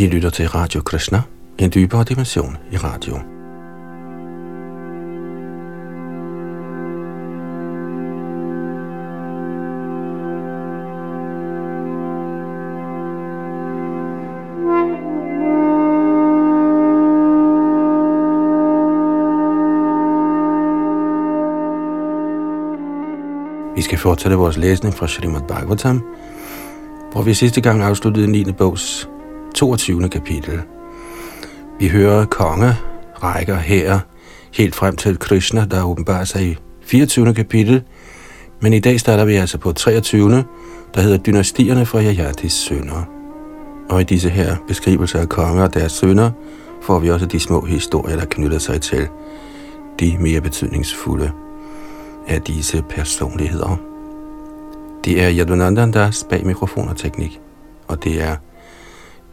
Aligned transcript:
I 0.00 0.06
lytter 0.06 0.30
til 0.30 0.48
Radio 0.48 0.82
Krishna, 0.82 1.22
en 1.58 1.70
dybere 1.74 2.04
dimension 2.04 2.56
i 2.72 2.76
radio. 2.76 3.14
Vi 23.76 23.82
skal 23.82 23.98
fortsætte 23.98 24.36
vores 24.36 24.56
læsning 24.56 24.94
fra 24.94 25.08
Srimad 25.08 25.42
Bhagavatam, 25.48 26.02
hvor 27.12 27.22
vi 27.22 27.34
sidste 27.34 27.60
gang 27.60 27.82
afsluttede 27.82 28.26
9. 28.26 28.52
bogs 28.52 29.08
22. 29.60 30.08
kapitel. 30.08 30.60
Vi 31.78 31.88
hører 31.88 32.24
konge, 32.24 32.74
rækker 33.22 33.56
her, 33.56 33.98
helt 34.52 34.74
frem 34.74 34.96
til 34.96 35.18
Krishna, 35.18 35.64
der 35.64 35.82
åbenbarer 35.82 36.24
sig 36.24 36.46
i 36.46 36.56
24. 36.82 37.34
kapitel, 37.34 37.82
men 38.60 38.72
i 38.72 38.78
dag 38.78 39.00
starter 39.00 39.24
vi 39.24 39.34
altså 39.34 39.58
på 39.58 39.72
23. 39.72 40.44
der 40.94 41.00
hedder 41.00 41.16
Dynastierne 41.16 41.86
fra 41.86 42.00
Jajatis 42.00 42.52
sønner. 42.52 43.04
Og 43.90 44.00
i 44.00 44.04
disse 44.04 44.28
her 44.28 44.56
beskrivelser 44.68 45.20
af 45.20 45.28
konger 45.28 45.62
og 45.62 45.74
deres 45.74 45.92
sønner, 45.92 46.30
får 46.82 46.98
vi 46.98 47.10
også 47.10 47.26
de 47.26 47.40
små 47.40 47.60
historier, 47.60 48.16
der 48.16 48.24
knytter 48.24 48.58
sig 48.58 48.80
til 48.80 49.08
de 50.00 50.16
mere 50.20 50.40
betydningsfulde 50.40 51.30
af 52.28 52.42
disse 52.42 52.82
personligheder. 52.90 53.80
Det 55.04 55.22
er 55.22 55.32
Yadunandandas 55.32 56.24
bag 56.30 56.46
mikrofon 56.46 56.88
og 56.88 56.96
teknik, 56.96 57.40
og 57.88 58.04
det 58.04 58.22
er 58.22 58.36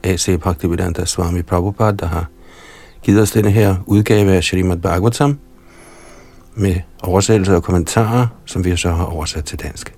A.C. 0.07 0.39
Bhaktivedanta 0.39 1.05
Swami 1.05 1.41
Prabhupada, 1.41 1.91
der 1.91 2.05
har 2.05 2.25
givet 3.01 3.21
os 3.21 3.31
denne 3.31 3.51
her 3.51 3.75
udgave 3.85 4.31
af 4.31 4.43
Srimad 4.43 4.77
Bhagavatam 4.77 5.39
med 6.55 6.75
oversættelse 7.03 7.55
og 7.55 7.63
kommentarer, 7.63 8.27
som 8.45 8.65
vi 8.65 8.77
så 8.77 8.89
har 8.89 9.05
oversat 9.05 9.45
til 9.45 9.59
dansk. 9.59 9.93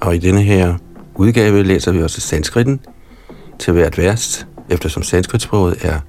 Og 0.00 0.14
i 0.14 0.18
denne 0.18 0.42
her 0.42 0.74
udgave 1.14 1.62
læser 1.62 1.92
vi 1.92 2.02
også 2.02 2.20
sanskritten 2.20 2.80
til 3.58 3.72
hvert 3.72 3.98
vers, 3.98 4.46
eftersom 4.70 5.02
sanskritsproget 5.02 5.84
er 5.84 6.00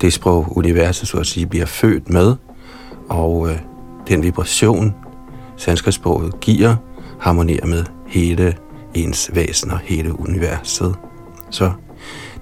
det 0.00 0.12
sprog, 0.12 0.56
universet 0.56 1.08
så 1.08 1.18
at 1.18 1.26
sige 1.26 1.46
bliver 1.46 1.66
født 1.66 2.10
med, 2.10 2.34
og 3.08 3.50
øh, 3.50 3.58
den 4.08 4.22
vibration, 4.22 4.94
sanskritsproget 5.56 6.40
giver, 6.40 6.76
harmonerer 7.20 7.66
med 7.66 7.84
hele 8.06 8.56
ens 8.94 9.30
væsen 9.34 9.70
og 9.70 9.78
hele 9.78 10.20
universet. 10.20 10.94
Så 11.50 11.72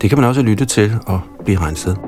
det 0.03 0.11
kan 0.11 0.19
man 0.19 0.29
også 0.29 0.43
lytte 0.43 0.65
til 0.65 0.99
og 1.07 1.21
blive 1.45 1.61
renset. 1.61 1.99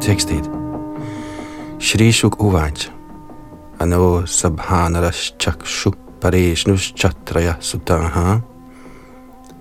Tekst 0.00 0.30
1. 0.30 0.50
Shri 1.80 2.12
Shuk 2.12 2.42
Uvaj 2.42 2.72
Ano 3.80 4.26
Sabhanaras 4.26 5.34
Chakshu 5.40 5.92
Pareshnush 6.20 6.94
Chatraya 6.94 7.54
Sutaha 7.60 8.38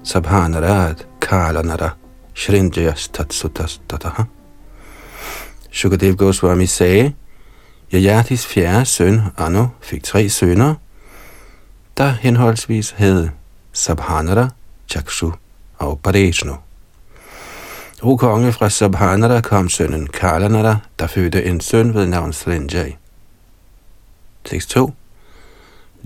Sabhanarad 0.03 0.95
Kalanara 1.21 1.89
Shrinjayas 2.35 3.09
Tatsutas 3.13 3.81
Tataha 3.89 4.23
Shukadev 5.71 6.15
Goswami 6.15 6.65
sagde, 6.65 7.13
Jajatis 7.93 8.45
fjerde 8.45 8.85
søn, 8.85 9.21
Anu, 9.37 9.67
fik 9.81 10.03
tre 10.03 10.29
sønner, 10.29 10.75
der 11.97 12.11
henholdsvis 12.11 12.91
hed 12.97 13.29
Sabhanara, 13.73 14.49
Chakshu 14.89 15.31
og 15.77 15.99
Pareshnu. 16.03 16.53
O 18.01 18.15
konge 18.17 18.53
fra 18.53 18.69
Sabhanara 18.69 19.41
kom 19.41 19.69
sønnen 19.69 20.07
Kalanara, 20.07 20.77
der 20.99 21.07
fødte 21.07 21.43
en 21.43 21.61
søn 21.61 21.93
ved 21.93 22.05
navn 22.05 22.33
Srinjay. 22.33 22.91
Tekst 24.45 24.69
2. 24.69 24.93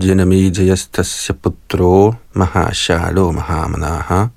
Janamijayastasya 0.04 1.36
putro 1.44 2.14
mahashalo 2.34 3.32
mahamanaha 3.32 4.28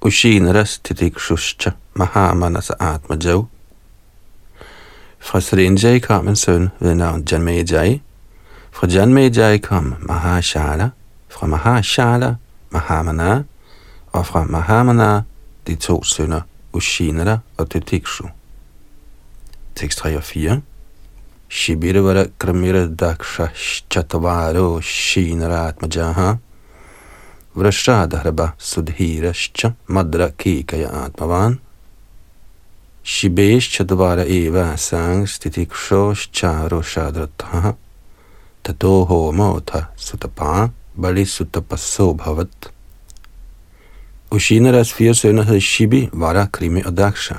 Ushinaras 0.00 0.78
titikshuscha 0.78 1.70
mahamanasa 1.94 2.74
atmajav 2.80 3.46
fra 5.18 5.40
Srinjay 5.40 6.00
kom 6.00 6.28
en 6.28 6.36
søn 6.36 6.70
ved 6.80 6.94
navn 6.94 7.24
Janmejai. 7.32 8.00
Fra 8.72 8.86
Janmejai 8.86 9.58
kom 9.58 9.94
Mahashala. 10.00 10.90
Fra 11.28 11.46
Mahashala, 11.46 12.34
Mahamana. 12.70 13.42
Og 14.12 14.26
fra 14.26 14.44
Mahamana, 14.44 15.22
de 15.66 15.74
to 15.74 16.04
sønner 16.04 16.40
Ushinara 16.72 17.38
og 17.56 17.70
Tetikshu. 17.70 18.28
Tekst 19.76 19.98
3 19.98 20.16
og 20.16 20.22
4. 20.22 20.60
Shibirvara 21.48 22.26
Kramira 22.38 22.86
Daksha 22.86 23.48
Chatavaro 23.90 24.80
Shinara 24.80 25.68
Atmajaha 25.68 26.38
Vrashadharaba 27.56 28.52
Sudhirascha 28.58 29.74
Madra 29.88 30.30
Kikaya 30.36 30.90
Atmavan 30.90 31.58
Shibesh 33.08 33.70
Chadvara 33.70 34.26
Eva 34.26 34.76
Sangs 34.76 35.38
Titikshos 35.38 36.28
Charo 36.30 36.82
Shadratha 36.82 37.74
Tato 38.62 39.06
Homota 39.06 39.88
Sutapa 39.96 40.70
Bali 40.94 41.24
Sutapaso 41.24 42.14
Bhavat 42.14 42.68
Ushinaras 44.30 44.92
fire 44.92 45.14
sønner 45.14 45.42
hed 45.42 45.60
Shibi, 45.60 46.10
Vara, 46.12 46.46
Krimi 46.52 46.82
og 46.84 46.96
Daksha. 46.96 47.34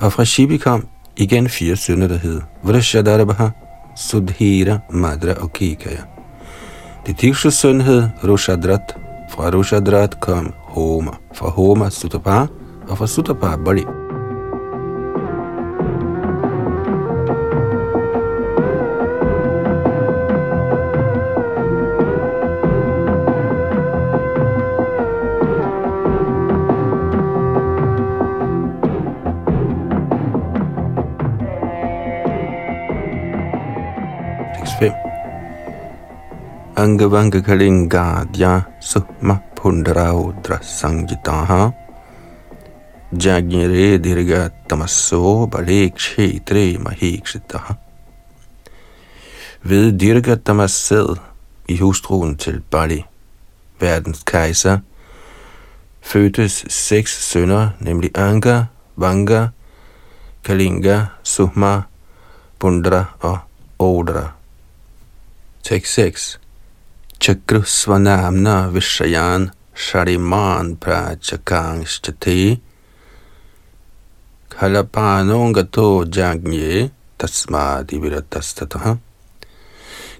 Og 0.00 0.12
fra 0.12 0.24
Shibi 0.24 0.56
kom 0.56 0.86
igen 1.16 1.48
fire 1.48 1.76
sønner, 1.76 2.08
der 2.08 2.18
hed 2.18 2.40
Vrashadarbha, 2.62 3.50
Sudhira, 3.96 4.78
Madra 4.90 5.42
og 5.42 5.52
Kikaya. 5.52 6.06
Det 7.06 7.16
Tikshus 7.16 7.54
søn 7.54 7.80
hed 7.80 8.08
Rushadrat. 8.24 8.96
Fra 9.30 9.50
Rushadrat 9.50 10.20
kom 10.20 10.52
Homa. 10.54 11.18
Fra 11.34 11.50
Homa 11.50 11.90
Sutapa 11.90 12.46
og 12.88 12.98
fra 12.98 13.06
Sutapa 13.06 13.56
Bali. 13.56 14.07
Angavanga 36.76 37.42
Kalingadya 37.42 38.66
Sukma 38.80 39.42
Pundraudra 39.54 40.62
Sangitaha 40.62 41.74
Jagnire 43.12 43.98
Dirga 43.98 44.50
Tamaso 44.68 45.48
Balekshetre 45.48 46.78
Mahikshitaha 46.78 47.76
Ved 49.64 49.98
Dirga 49.98 50.36
Tamased 50.36 51.18
i 51.68 51.76
hustruen 51.76 52.36
til 52.36 52.62
Bali, 52.70 53.04
verdens 53.80 54.22
kejser, 54.26 54.78
fødtes 56.00 56.64
seks 56.68 57.30
sønner, 57.30 57.70
nemlig 57.80 58.10
Anga, 58.18 58.64
Vanga, 58.96 59.48
Kalinga, 60.44 61.06
Sukma, 61.22 61.82
Pundra 62.58 63.04
og 63.20 63.38
Odra. 63.78 64.37
Tekst 65.62 65.94
6 65.94 66.38
Chakrusvanamna 67.20 68.70
Vishayan 68.70 69.50
Shariman 69.74 70.76
Prachakanshchate 70.76 72.60
Kalapanongato 74.50 76.04
Jagnye 76.04 76.90
Tasmadi 77.18 77.98
Viratastataha 77.98 78.96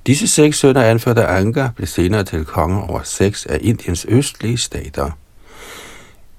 Disse 0.07 0.29
seks 0.29 0.59
sønner 0.59 0.83
anført 0.83 1.19
af 1.19 1.41
Anga 1.41 1.69
blev 1.77 1.87
senere 1.87 2.25
til 2.25 2.45
konger 2.45 2.81
over 2.81 3.03
seks 3.03 3.47
af 3.47 3.59
Indiens 3.61 4.07
østlige 4.09 4.59
stater. 4.59 5.11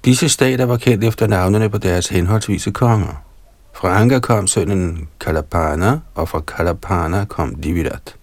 Disse 0.04 0.28
stater 0.28 0.64
var 0.64 0.76
kendt 0.76 1.04
efter 1.04 1.26
navnene 1.26 1.68
på 1.68 1.78
deres 1.78 2.08
henholdsvise 2.08 2.70
konger. 2.70 3.24
Fra 3.72 4.00
Anga 4.00 4.18
kom 4.18 4.46
sønnen 4.46 5.08
Kalapana, 5.20 5.98
og 6.14 6.28
fra 6.28 6.40
Kalapana 6.40 7.24
kom 7.24 7.54
Divirat. 7.54 8.14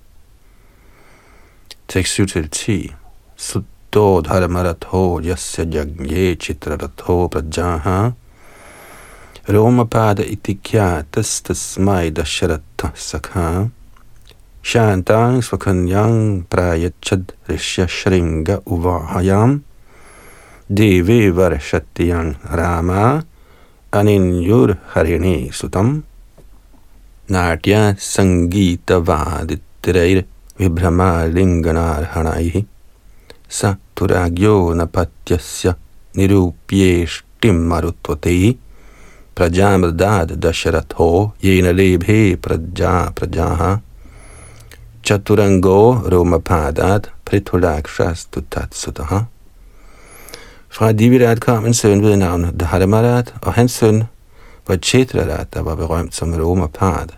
tekst 1.88 2.20
7-10. 2.20 2.94
Sutto 3.38 4.22
dharmaratho 4.22 5.22
yasya 5.22 5.66
jagye 5.66 6.36
prajaha. 7.34 8.16
Rompad 9.50 10.20
इति 10.20 10.54
ख्यातस्तस्मै 10.68 12.10
दशरथः 12.16 12.92
सखा 13.10 13.46
शान्तां 14.70 15.34
स्वखन्यां 15.48 16.16
प्रायच्छदृश्यशृङ्ग 16.52 18.48
उवाहयां 18.76 19.50
देवे 20.80 21.20
वर्षत्यं 21.38 22.28
रामा 22.60 23.04
अनिन्युर्हरिणे 24.00 25.38
सुतं 25.60 25.88
नाट्यसङ्गीतवादित्रैर् 27.36 30.22
विभ्रमालिङ्गनार्हणैः 30.60 32.56
स 33.60 33.62
तु 33.98 34.06
राज्ञो 34.14 34.56
न 34.80 34.86
पत्यस्य 34.96 35.74
निरूप्येष्टिं 36.18 37.58
मरुत्वते 37.70 38.36
प्रजामृदाद्दशरथो 39.38 41.10
येन 41.46 41.68
लेभे 41.80 42.20
प्रजा 42.44 42.94
प्रजाः 43.20 43.64
चतुरङ्गो 45.06 45.80
रोमपादात् 46.14 47.12
पृथुलाक्षास्तु 47.30 48.40
तत्सुतः 48.54 49.12
Fra 50.78 50.94
Divirat 50.94 51.40
kom 51.42 51.66
en 51.66 51.74
søn 51.74 52.02
ved 52.02 52.18
navn 52.18 52.52
Dharmarat, 52.58 53.34
og 53.42 53.54
hans 53.54 53.72
søn 53.72 54.04
var 54.68 54.78
Chetrarat, 54.78 55.54
der 55.54 55.62
var 55.62 55.76
berømt 55.76 56.14
som 56.14 56.34
romerpart. 56.34 57.10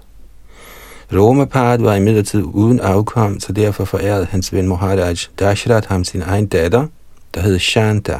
Romapad 1.13 1.79
var 1.79 1.95
imidlertid 1.95 2.43
uden 2.43 2.79
afkom, 2.79 3.39
så 3.39 3.53
derfor 3.53 3.85
forærede 3.85 4.25
hans 4.25 4.53
ven 4.53 4.67
Maharaj 4.67 5.15
Dashrat 5.39 5.85
ham 5.85 6.03
sin 6.03 6.21
egen 6.21 6.47
datter, 6.47 6.87
der 7.33 7.41
hed 7.41 7.59
Shanta. 7.59 8.19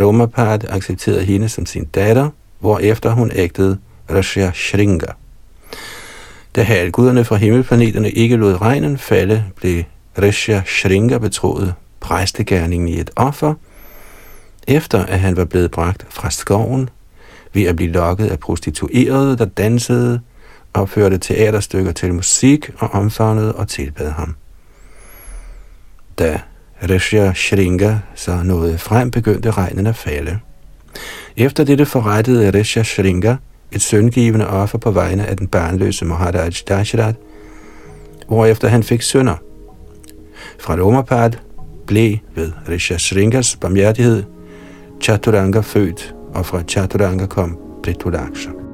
Romapad 0.00 0.64
accepterede 0.68 1.24
hende 1.24 1.48
som 1.48 1.66
sin 1.66 1.84
datter, 1.84 2.30
hvorefter 2.58 3.10
hun 3.10 3.30
ægtede 3.34 3.78
Rasha 4.10 4.50
Shringa. 4.54 5.06
Da 6.56 6.62
halvguderne 6.62 7.24
fra 7.24 7.36
himmelplaneterne 7.36 8.10
ikke 8.10 8.36
lod 8.36 8.60
regnen 8.60 8.98
falde, 8.98 9.44
blev 9.56 9.82
Rasha 10.22 10.60
Shringa 10.66 11.18
betroet 11.18 11.74
præstegærningen 12.00 12.88
i 12.88 13.00
et 13.00 13.10
offer, 13.16 13.54
efter 14.68 15.04
at 15.04 15.20
han 15.20 15.36
var 15.36 15.44
blevet 15.44 15.70
bragt 15.70 16.06
fra 16.10 16.30
skoven 16.30 16.88
ved 17.52 17.62
at 17.62 17.76
blive 17.76 17.92
lokket 17.92 18.26
af 18.26 18.38
prostituerede, 18.38 19.38
der 19.38 19.44
dansede, 19.44 20.20
opførte 20.76 21.18
teaterstykker 21.18 21.92
til 21.92 22.14
musik 22.14 22.70
og 22.78 22.90
omfavnede 22.90 23.54
og 23.54 23.68
tilbad 23.68 24.10
ham. 24.10 24.34
Da 26.18 26.40
Rishya 26.90 27.32
Shringa 27.34 27.94
så 28.14 28.42
nåede 28.42 28.78
frem, 28.78 29.10
begyndte 29.10 29.50
regnen 29.50 29.86
at 29.86 29.96
falde. 29.96 30.38
Efter 31.36 31.64
dette 31.64 31.86
forrettede 31.86 32.50
Rishya 32.50 32.82
Shringa 32.82 33.36
et 33.72 33.82
søngivende 33.82 34.48
offer 34.48 34.78
på 34.78 34.90
vegne 34.90 35.26
af 35.26 35.36
den 35.36 35.48
barnløse 35.48 36.04
Maharaj 36.04 36.50
Dashrat, 36.68 37.14
hvorefter 38.28 38.68
han 38.68 38.82
fik 38.82 39.02
sønner. 39.02 39.36
Fra 40.60 40.76
Lomapad 40.76 41.30
blev 41.86 42.16
ved 42.34 42.52
Rishya 42.68 42.98
Shringas 42.98 43.56
barmhjertighed 43.56 44.24
Chaturanga 45.02 45.60
født, 45.60 46.14
og 46.34 46.46
fra 46.46 46.62
Chaturanga 46.62 47.26
kom 47.26 47.58
Pritulaksha. 47.82 48.65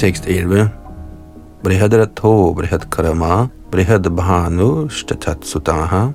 Tekst 0.00 0.24
11. 0.26 0.70
Brihadrato 1.62 2.54
Brihadkarama 2.56 3.50
Brihadbhanu 3.70 4.88
Shtatatsutaha 4.88 6.14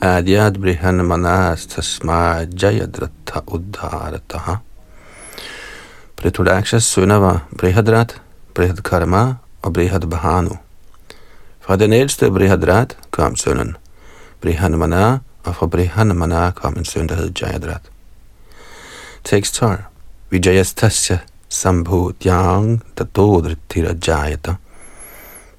Adyad 0.00 0.54
Brihanmanas 0.62 1.66
Tasma 1.66 2.46
Jayadratha 2.46 3.42
Uddharataha 3.46 4.60
Pritudakshas 6.16 6.84
sønner 6.84 7.18
var 7.18 7.40
Brihadrat, 7.58 8.20
Brihadkarma 8.54 9.34
og 9.62 9.72
Brihadbhanu. 9.72 10.54
Fra 11.60 11.76
den 11.76 11.92
ældste 11.92 12.30
Brihadrat 12.30 12.96
kom 13.10 13.36
sønnen 13.36 13.76
Brihanmana, 14.40 15.18
og 15.44 15.56
fra 15.56 15.66
Brihanmana 15.66 16.50
kom 16.50 16.78
en 16.78 16.84
søn, 16.84 17.08
der 17.08 17.14
hed 17.14 17.32
Jayadrat. 17.42 17.82
Tekst 19.24 19.54
12. 19.54 19.78
Vijayastasya 20.30 21.18
sambhutyang 21.50 22.80
tatodritirajayata 22.94 24.56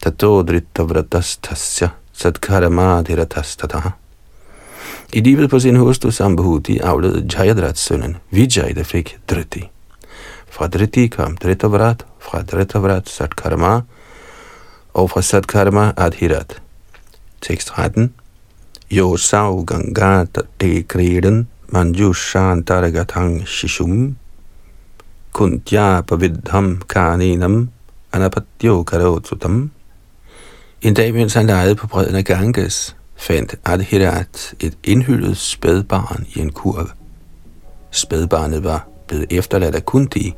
tatodritavratastasya 0.02 1.90
sadkaramadhiratastataha. 2.14 3.92
I 5.12 5.22
livet 5.22 5.50
på 5.52 5.60
sin 5.60 5.76
hustru 5.76 6.12
Sambhuti 6.12 6.80
afledte 6.84 7.38
Jayadrats 7.38 7.82
sønnen 7.82 8.16
Vijay, 8.30 8.74
der 8.74 8.84
fik 8.84 9.18
Driti. 9.30 9.70
Fra 10.50 10.68
Dritti 10.68 11.10
kom 11.10 11.36
Dritavrat, 11.36 12.06
fra 12.20 12.42
Dritavrat 12.42 13.10
Satkarma, 13.10 13.82
og 14.94 15.10
fra 15.12 15.22
Satkarma 15.22 15.94
Adhirat. 15.98 16.62
Tekst 17.42 17.68
13. 17.68 18.14
Yo 18.92 19.18
sav 19.18 19.66
gangata 19.66 20.42
te 20.60 20.84
kreden 20.84 21.48
manjushantargatang 21.72 23.46
shishum 23.48 24.16
kuntya 25.32 26.02
pavidham 26.02 26.82
karninam 26.90 27.70
anapatyo 28.14 28.84
karotutam. 28.84 29.72
En 30.82 30.94
dag, 30.94 31.14
mens 31.14 31.34
han 31.34 31.46
legede 31.46 31.76
på 31.76 31.88
bredden 31.88 32.16
af 32.16 32.26
Ganges, 32.26 32.96
fandt 33.16 33.56
Adhirat 33.66 34.54
et 34.60 34.78
indhyldet 34.84 35.38
spædbarn 35.38 36.26
i 36.36 36.40
en 36.40 36.52
kurv. 36.52 36.90
Spædbarnet 37.92 38.64
var 38.64 38.88
blevet 39.08 39.26
efterladt 39.30 39.76
af 39.76 39.86
Kunti, 39.86 40.34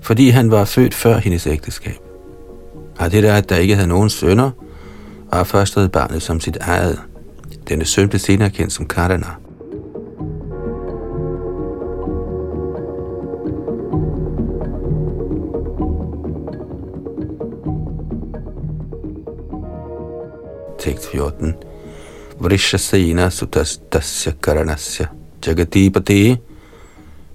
fordi 0.00 0.28
han 0.28 0.50
var 0.50 0.64
født 0.64 0.94
før 0.94 1.18
hendes 1.18 1.46
ægteskab. 1.46 1.98
Adhirat, 2.98 3.48
der 3.48 3.56
ikke 3.56 3.74
havde 3.74 3.88
nogen 3.88 4.10
sønner, 4.10 4.50
og 5.32 5.46
først 5.46 5.78
barnet 5.92 6.22
som 6.22 6.40
sit 6.40 6.56
eget. 6.56 7.00
Denne 7.68 7.84
søn 7.84 8.08
blev 8.08 8.18
senere 8.18 8.50
kendt 8.50 8.72
som 8.72 8.86
Karana. 8.86 9.26
Tekst 20.80 21.08
14. 21.12 21.54
Vrishasena 22.40 23.30
sutastasya 23.30 24.32
karanasya 24.40 25.08
jagatipati 25.42 26.38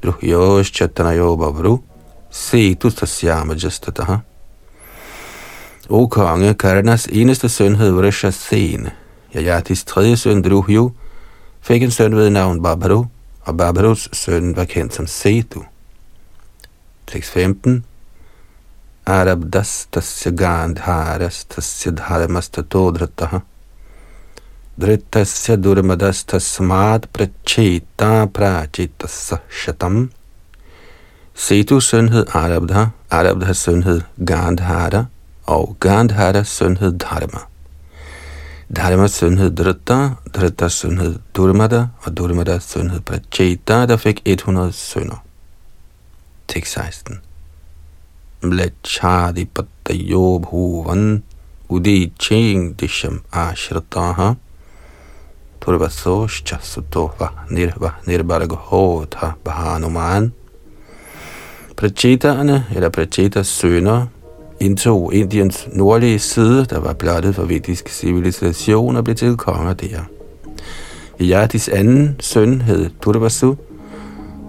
ruhyos 0.04 0.72
chatanayo 0.72 1.38
bavru 1.38 1.84
setu 2.32 2.92
tasyama 2.92 3.56
jastataha. 3.56 4.22
O 5.90 6.08
konge, 6.10 6.54
Karanas 6.54 7.08
eneste 7.08 7.50
søn 7.50 7.76
hed 7.76 7.94
Vrishasena. 7.94 8.92
Jajatis 9.34 9.84
tredje 9.86 10.18
søn 10.18 10.42
Druhyo 10.42 10.92
fik 11.62 11.84
en 11.84 11.92
søn 11.92 12.16
ved 12.16 12.30
navn 12.30 12.64
Babharu, 12.64 13.06
og 13.46 13.58
Babharus 13.58 14.10
søn 14.14 14.56
var 14.58 14.66
kendt 14.66 14.94
som 14.94 15.08
Setu. 15.08 15.62
Tekst 17.08 17.32
15 17.32 17.84
आरब्धस्तस्य 19.08 20.32
गान्धारस्तस्य 20.32 21.92
धर्मस्ततोधृतः 21.92 23.40
धृतस्य 24.80 25.58
दुर्मदस्तस्मात् 25.58 27.06
प्रच्छेता 27.14 28.26
प्राचितः 28.26 29.38
शतम् 29.64 30.08
Setus 31.38 31.90
sønhed 31.90 32.30
Arabdha, 32.30 32.94
Arabdhas 33.12 33.60
sønhed 33.60 34.06
Gandhara 34.18 35.10
og 35.48 35.76
Gandharas 35.82 36.48
sønhed 36.48 36.98
Dharma. 36.98 37.42
Dharmas 38.70 39.12
sønhed 39.12 39.52
Dritta, 39.52 40.16
Drittas 40.34 40.74
sønhed 40.74 41.20
Durmada 41.34 41.88
og 42.04 42.18
Durmada 42.18 42.60
sønhed 42.60 43.02
Prachita, 43.02 43.86
der 43.86 43.98
fik 43.98 44.22
100 44.26 44.72
sønner. 44.72 45.24
Tekst 46.48 46.74
16. 46.74 47.25
म्लेच्छादिपत्तयो 48.50 50.26
भूवन् 50.46 51.08
उदीचेङ् 51.76 52.72
दिशम् 52.80 53.24
आश्रिताः 53.44 54.20
पूर्वसोश्च 55.62 56.50
सुतो 56.72 57.06
वः 57.20 57.34
निर्वः 57.58 57.94
निर्भर्गोऽथ 58.08 59.16
भानुमान् 59.46 60.32
Pracheterne, 61.76 62.64
eller 62.76 62.90
Prachetas 62.90 63.50
sønner, 63.50 64.08
indtog 64.60 65.14
Indiens 65.14 65.68
nordlige 65.74 66.20
side, 66.20 66.66
der 66.66 66.80
var 66.80 66.94
blottet 66.94 67.36
for 67.36 67.46
vedisk 67.46 67.90
civilisation 67.90 68.96
og 68.96 69.04
blev 69.04 69.16
til 69.16 69.38
konger 69.38 69.74
der. 69.74 70.00
Vyadis 71.20 71.68
anden 71.68 72.16
søn 72.20 72.62
hed 72.62 72.90
Durvasu. 73.06 73.56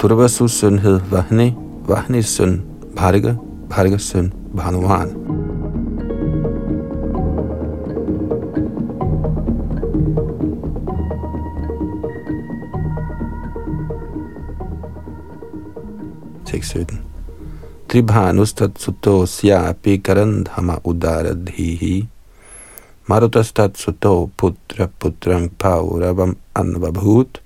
Durvasus 0.03 0.53
søn 0.53 0.79
hed 0.79 1.01
Vahne. 1.11 1.55
Vahnes 1.89 2.27
søn 2.27 2.63
Bharga. 2.97 3.35
Bhargas 3.69 4.03
søn 4.03 4.33
Bhanuman. 4.57 5.11
Tekst 16.45 16.71
17. 16.71 17.01
Tribhanustat 17.89 18.79
sutosyapi 18.79 19.99
karandhama 19.99 20.79
udaradhihi 20.85 22.09
Marutastat 23.07 23.79
suto 23.79 24.31
putra 24.37 24.89
putram 24.99 25.49
pauravam 25.59 26.37
anvabhut. 26.55 27.41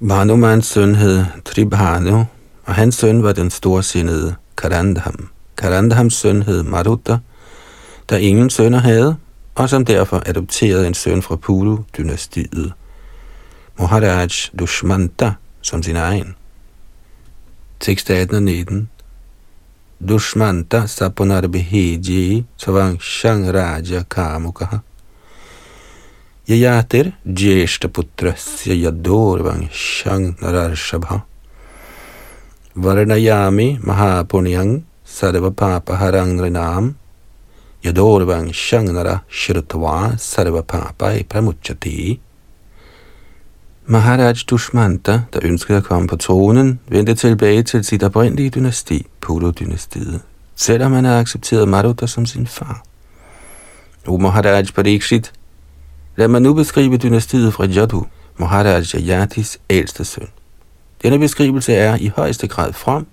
Bhanumans 0.00 0.66
søn 0.66 0.94
hed 0.94 1.24
Tribhanu, 1.44 2.24
og 2.64 2.74
hans 2.74 2.94
søn 2.94 3.22
var 3.22 3.32
den 3.32 3.50
storsindede 3.50 4.34
Karandham. 4.62 5.28
Karandhams 5.56 6.14
søn 6.14 6.42
hed 6.42 6.62
Maruta, 6.62 7.18
der 8.08 8.16
ingen 8.16 8.50
sønner 8.50 8.78
havde, 8.78 9.16
og 9.54 9.68
som 9.68 9.84
derfor 9.84 10.22
adopterede 10.26 10.86
en 10.86 10.94
søn 10.94 11.22
fra 11.22 11.36
Pulu-dynastiet, 11.36 12.72
Maharaj 13.78 14.28
Dushmanta, 14.58 15.32
som 15.62 15.82
sin 15.82 15.96
egen. 15.96 16.34
Tekst 17.80 18.10
18 18.10 18.36
og 18.36 18.42
19 18.42 18.88
Dushmanta 20.08 20.86
sapunarbhihi 20.86 22.44
savang 22.56 23.02
shang 23.02 23.54
raja 23.54 24.04
kamukaha 24.08 24.78
Yayatir 26.48 27.12
jeshta 27.26 27.88
putrasya 27.88 28.74
yadorvang 28.74 29.68
shang 29.72 30.36
nararshabha 30.40 31.31
Varnayami 32.74 33.78
mahapunyang 33.84 34.82
sarva 35.04 35.50
papa 35.54 35.92
harangrinam 35.92 36.94
Yadorvang 37.84 38.48
Shangnara 38.48 39.20
shirtva 39.28 40.16
sarva 40.16 40.66
papa 40.66 41.12
e 41.12 41.22
pramuchati 41.22 42.18
Maharaj 43.86 44.44
Dushmanta, 44.46 45.24
der 45.32 45.40
ønskede 45.44 45.78
at 45.78 45.84
komme 45.84 46.08
på 46.08 46.16
tronen, 46.16 46.80
vendte 46.88 47.14
tilbage 47.14 47.62
til 47.62 47.84
sit 47.84 48.02
oprindelige 48.02 48.50
dynasti, 48.50 49.06
Polo-dynastiet, 49.20 50.20
selvom 50.56 50.92
han 50.92 51.04
havde 51.04 51.18
accepteret 51.18 51.68
Maruta 51.68 52.06
som 52.06 52.26
sin 52.26 52.46
far. 52.46 52.82
O 54.06 54.16
Maharaj 54.16 54.64
Parikshit, 54.74 55.32
lad 56.16 56.28
mig 56.28 56.42
nu 56.42 56.54
beskrive 56.54 56.96
dynastiet 56.96 57.54
fra 57.54 57.66
Jadu, 57.66 58.04
Maharaj 58.36 58.94
Jayatis 58.94 59.58
ældste 59.70 60.04
søn. 60.04 60.28
Denne 61.02 61.18
beskrivelse 61.18 61.74
er 61.74 61.96
i 62.00 62.12
højeste 62.16 62.48
grad 62.48 62.72
from, 62.72 63.06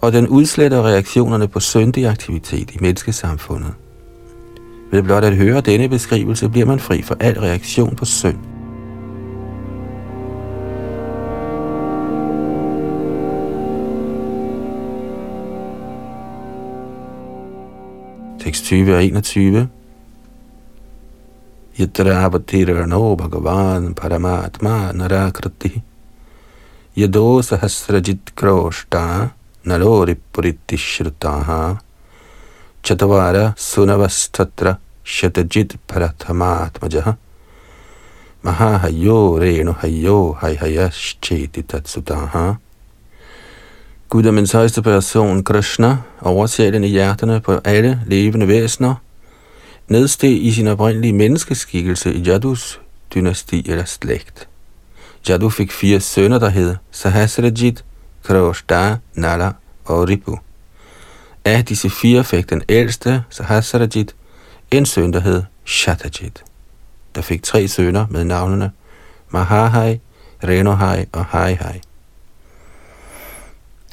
og 0.00 0.12
den 0.12 0.28
udsletter 0.28 0.82
reaktionerne 0.82 1.48
på 1.48 1.60
syndig 1.60 2.06
aktivitet 2.06 2.70
i 2.70 2.78
menneskesamfundet. 2.80 3.74
Ved 4.90 5.02
blot 5.02 5.24
at 5.24 5.36
høre 5.36 5.60
denne 5.60 5.88
beskrivelse 5.88 6.48
bliver 6.48 6.66
man 6.66 6.80
fri 6.80 7.02
for 7.02 7.16
al 7.20 7.38
reaktion 7.40 7.96
på 7.96 8.04
synd. 8.04 8.36
Tekst 18.40 18.64
20 18.64 18.94
og 18.94 19.04
21. 19.04 19.68
Yatravatirano 21.80 23.14
Bhagavan 23.14 23.94
Paramatma 23.94 24.92
Narakrati 24.92 25.82
Yado 26.96 27.42
Sahasrajit 27.42 28.32
Kroshta 28.34 29.30
Nalori 29.66 30.16
Puriti 30.32 30.78
Shrutaha 30.78 31.78
Chatavara 32.82 33.54
महाहयो 33.58 34.78
Shatajit 35.04 35.76
Parathamatmajaha 35.86 37.16
Mahahayo 38.42 39.38
Renu 39.38 39.74
Hayo 39.74 40.38
Hayhayascheti 40.40 41.62
Tatsutaha 41.64 42.56
Guddommens 44.08 44.52
højeste 44.52 44.82
person, 44.82 45.44
Krishna, 45.44 45.96
oversjælen 46.22 46.84
i 46.84 46.88
hjerterne 46.88 47.40
på 47.40 47.60
alle 47.64 48.00
levende 48.06 48.48
væsener, 48.48 48.94
nedsteg 49.88 50.44
i 50.46 50.52
sin 50.52 50.66
oprindelige 50.66 51.12
menneskeskikkelse 51.12 52.14
i 52.14 52.22
Jadus 52.22 52.80
dynasti 53.14 53.64
eller 53.68 53.84
slægt. 53.84 54.48
Jadu 55.28 55.50
fik 55.50 55.72
fire 55.72 56.00
sønner, 56.00 56.38
der 56.38 56.48
hed 56.48 56.76
Sahasrajit, 56.90 57.84
Kroshda, 58.22 58.96
Nala 59.14 59.52
og 59.84 60.08
Ripu. 60.08 60.38
Af 61.44 61.64
disse 61.64 61.90
fire 61.90 62.24
fik 62.24 62.50
den 62.50 62.62
ældste, 62.68 63.24
Sahasrajit, 63.30 64.14
en 64.70 64.86
søn, 64.86 65.12
der 65.12 65.20
hed 65.20 65.42
Shatajit. 65.64 66.44
Der 67.14 67.22
fik 67.22 67.42
tre 67.42 67.68
sønner 67.68 68.06
med 68.10 68.24
navnene 68.24 68.70
Mahahai, 69.30 70.00
Renohai 70.44 71.04
og 71.12 71.24
Haihai. 71.24 71.80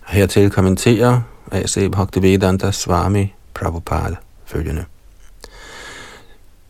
Hertil 0.08 0.50
kommenterer 0.50 1.22
A.C. 1.52 1.92
Bhaktivedanta 1.92 2.72
Swami 2.72 3.34
Prabhupada 3.54 4.16
følgende. 4.46 4.86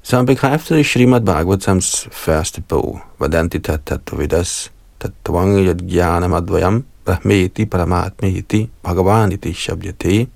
Som 0.06 0.26
bekræftet 0.26 0.80
i 0.80 0.84
Srimad 0.84 1.22
Bhagavatams 1.22 2.08
første 2.12 2.62
bog, 2.62 3.02
Vadanti 3.20 3.60
Tattvavidas 3.60 4.72
Tattvang 5.00 5.66
Yadgyanam 5.66 6.34
Advayam 6.34 6.86
Brahmeti 7.06 7.66
Paramatmeti 7.66 8.70
Bhagavaniti 8.84 9.54
Shabdyate, 9.54 10.28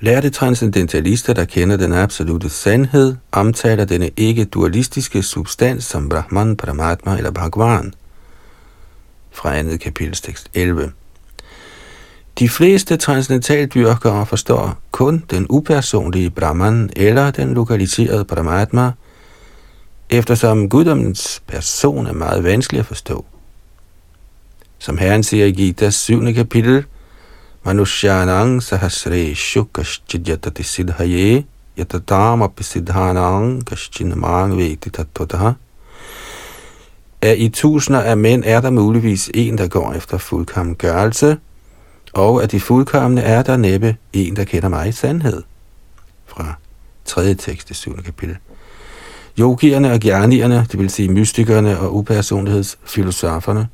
Lærte 0.00 0.30
transcendentalister, 0.30 1.32
der 1.32 1.44
kender 1.44 1.76
den 1.76 1.92
absolute 1.92 2.48
sandhed, 2.48 3.16
omtaler 3.32 3.84
denne 3.84 4.10
ikke-dualistiske 4.16 5.22
substans 5.22 5.84
som 5.84 6.08
Brahman, 6.08 6.56
Paramatma 6.56 7.16
eller 7.16 7.30
Bhagavan. 7.30 7.94
Fra 9.30 9.56
andet 9.56 9.80
kapitelstekst 9.80 10.50
11. 10.54 10.92
De 12.38 12.48
fleste 12.48 12.96
transcendentaldyrkere 12.96 14.26
forstår 14.26 14.78
kun 14.90 15.24
den 15.30 15.46
upersonlige 15.48 16.30
Brahman 16.30 16.90
eller 16.96 17.30
den 17.30 17.54
lokaliserede 17.54 18.24
Paramatma, 18.24 18.92
eftersom 20.10 20.68
guddommens 20.68 21.42
person 21.46 22.06
er 22.06 22.12
meget 22.12 22.44
vanskelig 22.44 22.78
at 22.80 22.86
forstå. 22.86 23.24
Som 24.78 24.98
Herren 24.98 25.22
siger 25.22 25.46
i 25.46 25.50
Gita 25.50 25.90
7. 25.90 26.32
kapitel, 26.34 26.84
Manushyanang 27.62 28.62
sahasre 28.62 29.34
shukashchidyatati 29.34 30.62
siddhaye 30.62 31.44
yatatam 31.78 32.42
apisiddhanang 32.42 33.66
kashchinamang 33.66 34.56
veti 34.56 34.90
tattvatah. 34.90 35.52
Af 37.22 37.34
i 37.38 37.48
tusinder 37.48 38.00
af 38.00 38.16
mænd 38.16 38.42
er 38.46 38.60
der 38.60 38.70
muligvis 38.70 39.30
en, 39.34 39.58
der 39.58 39.68
går 39.68 39.92
efter 39.92 40.18
fuldkommen 40.18 40.74
gørelse, 40.74 41.36
og 42.14 42.42
at 42.42 42.52
de 42.52 42.60
fuldkommende 42.60 43.22
er 43.22 43.42
der 43.42 43.56
næppe 43.56 43.96
en, 44.12 44.36
der 44.36 44.44
kender 44.44 44.68
mig 44.68 44.88
i 44.88 44.92
sandhed. 44.92 45.42
Fra 46.26 46.54
3. 47.04 47.34
tekst 47.34 47.70
i 47.70 47.74
7. 47.74 48.02
kapitel. 48.02 48.36
Yogierne 49.38 49.92
og 49.92 49.98
gjernierne, 49.98 50.66
det 50.72 50.80
vil 50.80 50.90
sige 50.90 51.08
mystikerne 51.08 51.78
og 51.78 51.96
upersonlighedsfilosoferne, 51.96 53.68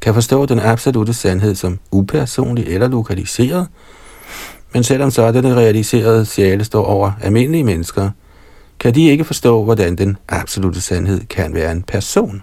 kan 0.00 0.14
forstå 0.14 0.46
den 0.46 0.60
absolute 0.60 1.14
sandhed 1.14 1.54
som 1.54 1.78
upersonlig 1.90 2.66
eller 2.66 2.88
lokaliseret, 2.88 3.66
men 4.74 4.84
selvom 4.84 5.10
sådanne 5.10 5.54
realiserede 5.54 6.26
sjæle 6.26 6.64
står 6.64 6.84
over 6.84 7.12
almindelige 7.22 7.64
mennesker, 7.64 8.10
kan 8.80 8.94
de 8.94 9.08
ikke 9.08 9.24
forstå, 9.24 9.64
hvordan 9.64 9.96
den 9.96 10.16
absolute 10.28 10.80
sandhed 10.80 11.20
kan 11.20 11.54
være 11.54 11.72
en 11.72 11.82
person. 11.82 12.42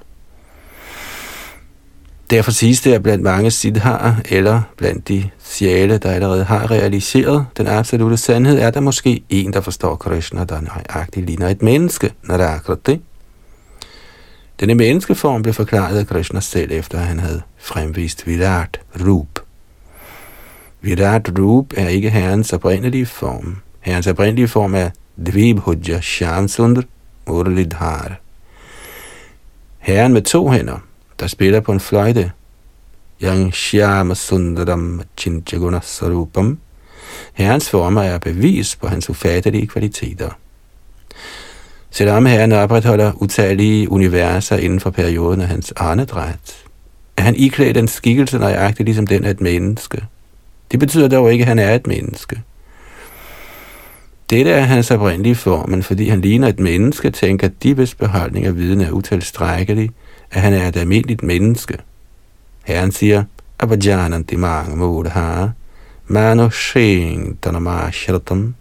Derfor 2.30 2.52
siges 2.52 2.82
det, 2.82 2.94
at 2.94 3.04
blandt 3.04 3.24
mange 3.24 3.52
siddharer, 3.52 4.16
eller 4.30 4.62
blandt 4.78 5.08
de 5.08 5.30
sjæle, 5.44 5.98
der 5.98 6.12
allerede 6.12 6.44
har 6.44 6.72
realiseret 6.72 7.46
den 7.58 7.68
absolute 7.68 8.18
sandhed, 8.18 8.60
er 8.60 8.72
der 8.72 8.80
måske 8.80 9.24
en, 9.30 9.54
der 9.54 9.62
forstår 9.62 9.96
Krishna, 9.96 10.44
der 10.44 10.62
nøjagtigt 10.62 11.26
ligner 11.26 11.50
et 11.50 11.62
menneske, 11.62 12.14
når 12.24 12.38
der 12.38 12.44
er 12.44 12.56
akkurat 12.56 12.86
det. 12.86 13.02
Denne 14.60 14.76
menneskeform 14.76 15.42
blev 15.42 15.54
forklaret 15.54 15.98
af 15.98 16.08
Krishna 16.08 16.40
selv, 16.40 16.72
efter 16.72 17.00
at 17.00 17.06
han 17.06 17.20
havde 17.20 17.42
fremvist 17.58 18.28
Virat 18.28 18.80
Rup. 19.08 19.40
Virat 20.82 21.40
Rup 21.40 21.74
er 21.78 21.88
ikke 21.88 22.10
herrens 22.10 22.54
oprindelige 22.54 23.06
form. 23.06 23.58
Herrens 23.80 24.08
oprindelige 24.08 24.48
form 24.48 24.76
er 24.76 24.90
Dvibhudja 25.26 26.02
Shamsundar 26.02 26.84
Murlidhar. 27.28 28.16
Herren 29.80 30.14
med 30.14 30.22
to 30.22 30.50
hænder, 30.50 30.78
der 31.20 31.28
spiller 31.28 31.60
på 31.60 31.72
en 31.72 31.80
fløjte. 31.80 32.32
Yang 33.24 33.54
Shyama 33.54 34.14
Sundaram 34.14 35.02
Chinchaguna 35.18 35.80
Sarupam. 35.84 36.58
Herrens 37.34 37.70
former 37.70 38.02
er 38.02 38.18
bevis 38.18 38.76
på 38.76 38.88
hans 38.88 39.10
ufattelige 39.10 39.68
kvaliteter. 39.68 40.30
Selvom 41.92 42.26
herren 42.26 42.52
opretholder 42.52 43.12
utallige 43.16 43.92
universer 43.92 44.58
inden 44.58 44.80
for 44.80 44.90
perioden 44.90 45.42
af 45.42 45.48
hans 45.48 45.72
arnedræt, 45.72 46.66
er 47.18 47.22
han 47.22 47.36
iklædt 47.36 47.78
en 47.78 47.88
skikkelse 47.88 48.38
nøjagtigt 48.38 48.88
ligesom 48.88 49.08
den 49.08 49.26
af 49.26 49.32
et 49.32 49.42
menneske. 49.42 50.04
Det 50.72 50.80
betyder 50.80 51.08
dog 51.08 51.32
ikke, 51.32 51.42
at 51.42 51.48
han 51.48 51.60
er 51.60 51.76
et 51.76 51.88
menneske. 51.88 52.42
Dette 54.30 54.52
er 54.52 54.62
hans 54.62 54.92
oprindelige 54.92 55.36
form, 55.36 55.70
men 55.70 55.84
fordi 55.84 56.10
han 56.10 56.22
ligner 56.22 56.48
et 56.48 56.60
menneske, 56.60 57.12
tænker 57.12 57.48
de 57.48 57.76
beholdning 58.00 58.46
af 58.46 58.56
viden 58.56 58.82
er 58.82 58.92
utilstrækkelig, 58.92 59.90
at 60.36 60.42
han 60.42 60.54
er 60.54 60.68
et 60.68 60.78
almindeligt 60.78 61.24
menneske. 61.24 61.78
Herren 62.64 62.92
siger, 62.92 63.24
Abajanan 63.60 64.24
dimang 64.24 64.78
mudha, 64.78 65.50
mano 66.08 66.50
shing 66.50 67.38
tanamashratam, 67.42 68.54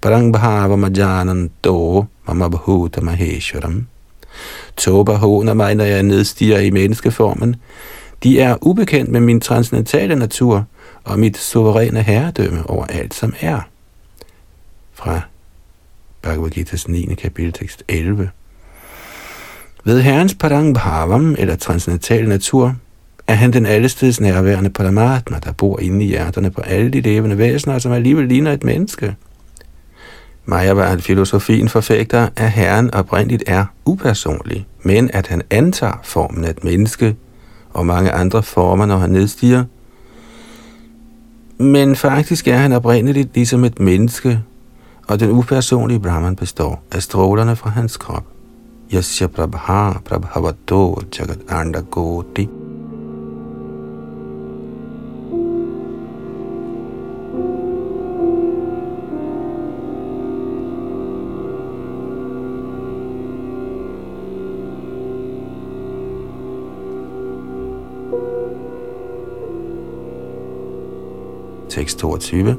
parang 0.00 0.32
bhava 0.32 0.76
majanan 0.76 1.50
mama 1.64 2.06
mamabhuta 2.26 3.00
maheshwaram. 3.00 3.86
Toba 4.76 5.12
håner 5.12 5.54
mig, 5.54 5.74
når 5.74 5.84
jeg 5.84 6.02
nedstiger 6.02 6.58
i 6.58 6.70
menneskeformen. 6.70 7.56
De 8.22 8.40
er 8.40 8.56
ubekendt 8.60 9.10
med 9.10 9.20
min 9.20 9.40
transcendentale 9.40 10.16
natur 10.16 10.64
og 11.04 11.18
mit 11.18 11.38
suveræne 11.38 12.02
herredømme 12.02 12.70
over 12.70 12.86
alt, 12.86 13.14
som 13.14 13.34
er. 13.40 13.60
Fra 14.92 15.20
Bhagavad 16.22 16.50
Gita's 16.58 16.84
9. 16.88 17.14
kapitel, 17.14 17.52
tekst 17.52 17.82
11. 17.88 18.30
Ved 19.84 20.00
Herrens 20.00 20.34
Padang 20.34 20.74
Bhavam, 20.74 21.34
eller 21.38 21.56
transcendental 21.56 22.28
natur, 22.28 22.74
er 23.26 23.34
han 23.34 23.52
den 23.52 23.66
allesteds 23.66 24.20
nærværende 24.20 24.70
Paramatma, 24.70 25.38
der 25.44 25.52
bor 25.52 25.80
inde 25.80 26.04
i 26.04 26.08
hjerterne 26.08 26.50
på 26.50 26.60
alle 26.60 26.90
de 26.90 27.00
levende 27.00 27.38
væsener, 27.38 27.78
som 27.78 27.92
alligevel 27.92 28.28
ligner 28.28 28.52
et 28.52 28.64
menneske. 28.64 29.16
Majavad-filosofien 30.44 31.68
forfægter, 31.68 32.28
at 32.36 32.50
Herren 32.50 32.94
oprindeligt 32.94 33.44
er 33.46 33.64
upersonlig, 33.84 34.66
men 34.82 35.10
at 35.12 35.26
han 35.26 35.42
antager 35.50 36.00
formen 36.02 36.44
af 36.44 36.50
et 36.50 36.64
menneske 36.64 37.16
og 37.70 37.86
mange 37.86 38.10
andre 38.10 38.42
former, 38.42 38.86
når 38.86 38.96
han 38.96 39.10
nedstiger. 39.10 39.64
Men 41.58 41.96
faktisk 41.96 42.48
er 42.48 42.56
han 42.56 42.72
oprindeligt 42.72 43.34
ligesom 43.34 43.64
et 43.64 43.80
menneske, 43.80 44.40
og 45.08 45.20
den 45.20 45.30
upersonlige 45.30 46.00
Brahman 46.00 46.36
består 46.36 46.82
af 46.92 47.02
strålerne 47.02 47.56
fra 47.56 47.70
hans 47.70 47.96
krop. 47.96 48.31
यस्य 48.94 49.26
प्रभा 49.26 49.76
प्रभवतो 50.08 50.80
जगदाण्डकोटि 51.14 52.48
Tekst 71.72 72.02
22. 72.04 72.54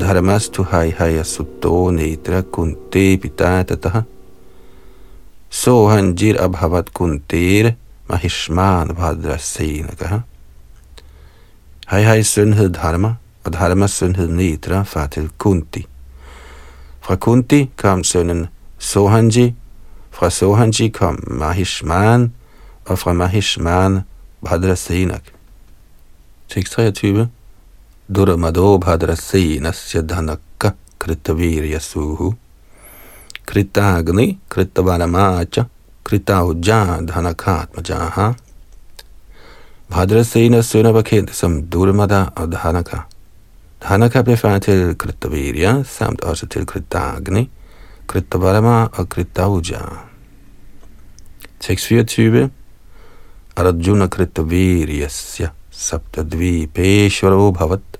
धर्मस्तु 0.00 0.62
हाय 0.62 0.94
हय 1.00 1.22
सुतो 1.24 1.90
नेत्र 1.90 2.40
कुन्ते 2.54 3.04
पिता 3.22 3.62
ततः 3.62 4.02
jir 5.50 6.36
abhavat 6.40 6.92
kunter 6.92 7.74
mahishman 8.08 8.88
bhadrasenakaha. 8.94 10.22
Hai 11.86 12.02
hai 12.04 12.22
søn 12.22 12.52
hed 12.52 12.74
Dharma, 12.74 13.16
og 13.44 13.52
Dharmas 13.52 13.90
søn 13.90 14.16
hed 14.16 14.28
Nitra, 14.28 14.82
far 14.82 15.06
til 15.06 15.30
Kunti. 15.38 15.86
Fra 17.00 17.16
Kunti 17.16 17.70
kom 17.76 18.04
sønnen 18.04 18.48
Sohanji, 18.78 19.54
fra 20.10 20.30
Sohanji 20.30 20.88
kom 20.88 21.18
Mahishman, 21.26 22.32
og 22.84 22.98
fra 22.98 23.12
Mahishman 23.12 24.00
Bhadrasenak. 24.44 25.22
Tekst 26.48 26.72
23. 26.72 27.28
Durmado 28.08 28.78
bhadrasenasya 28.78 30.00
dhanakka 30.00 30.70
Kritavirya 30.98 31.78
Suhu 31.80 32.34
kritavaramacha 34.48 35.64
kritauja 36.04 37.00
dhanakatmajaha 37.00 38.34
Bhadrasena 39.88 40.62
sønner 40.62 40.92
var 40.92 41.02
kendt 41.02 41.34
som 41.34 41.62
Durmada 41.72 42.26
og 42.36 42.52
Dhanaka. 42.52 42.98
Dhanaka 43.80 44.22
blev 44.22 44.36
far 44.36 44.58
til 44.58 44.94
Kritavirya, 44.98 45.82
samt 45.84 46.20
også 46.20 46.46
til 46.46 46.66
Kritagni, 46.66 47.48
Kritavarama 48.06 48.82
og 48.92 49.08
Kritauja. 49.08 49.80
Tekst 51.60 51.86
24. 51.86 52.50
Arjuna 53.56 54.06
Kritaviryasya 54.06 55.48
saptadvipeshvaro 55.78 57.52
bhavat 57.52 57.98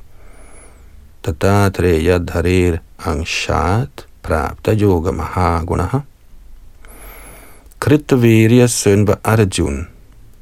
tatatreya 1.22 2.18
dharir 2.18 2.78
angshat 2.98 4.07
prapta 4.22 4.74
yoga 4.74 5.10
mahagunaha. 5.10 5.98
Kritaviryas 7.78 8.70
søn 8.70 9.06
var 9.06 9.18
Arjun. 9.24 9.88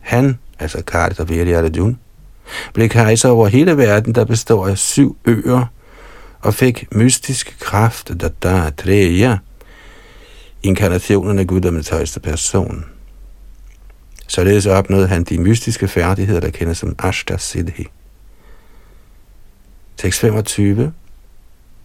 Han, 0.00 0.38
altså 0.58 0.82
Kartavirya 0.82 1.58
Arjun, 1.58 1.98
blev 2.74 2.88
kejser 2.88 3.28
over 3.28 3.48
hele 3.48 3.76
verden, 3.76 4.14
der 4.14 4.24
består 4.24 4.68
af 4.68 4.78
syv 4.78 5.16
øer, 5.24 5.66
og 6.40 6.54
fik 6.54 6.94
mystisk 6.94 7.56
kraft, 7.60 8.10
Datatreya, 8.20 9.36
inkarnationen 10.62 11.38
af 11.38 11.46
guddommens 11.46 11.88
højeste 11.88 12.20
person. 12.20 12.84
Således 14.28 14.66
opnåede 14.66 15.08
han 15.08 15.24
de 15.24 15.38
mystiske 15.38 15.88
færdigheder, 15.88 16.40
der 16.40 16.50
kendes 16.50 16.78
som 16.78 16.94
Ashta 16.98 17.36
Siddhi. 17.36 17.86
Tekst 19.96 20.20
25. 20.20 20.92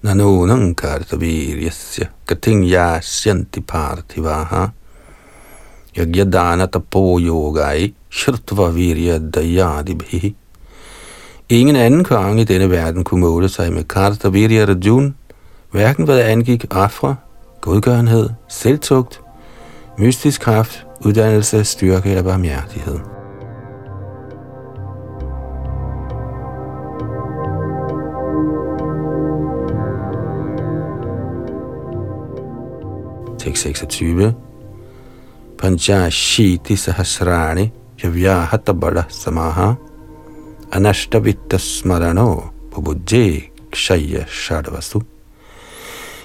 Nanonang 0.03 0.73
kartaviryasya 0.73 2.07
kating 2.25 2.63
yasyanti 2.65 3.61
parthivaha 3.61 4.71
yagyadana 5.93 6.65
tapo 6.65 7.19
yogai 7.19 7.93
shrutva 8.09 8.73
virya 8.73 9.19
dayadibhi. 9.19 10.33
Ingen 11.49 11.75
anden 11.75 12.03
konge 12.03 12.41
i 12.41 12.45
denne 12.45 12.69
verden 12.69 13.03
kunne 13.03 13.21
måle 13.21 13.49
sig 13.49 13.73
med 13.73 13.83
Kartavirya 13.83 14.65
Rajun, 14.65 15.15
hverken 15.71 16.05
hvad 16.05 16.21
angik 16.21 16.65
afre, 16.71 17.15
godgørenhed, 17.61 18.29
selvtugt, 18.47 19.21
mystisk 19.97 20.41
kraft, 20.41 20.85
uddannelse, 21.05 21.63
styrke 21.63 22.09
eller 22.09 22.23
barmhjertighed. 22.23 23.20
Tekst 33.51 33.63
26. 33.63 34.33
Panchashiti 35.57 36.75
sahasrani 36.77 37.71
bala 38.79 39.05
samaha 39.09 39.77
anashtavitta 40.71 41.59
smarano 41.59 42.51
pabudje 42.71 43.51
kshaya 43.71 44.25
shadvasu. 44.27 45.01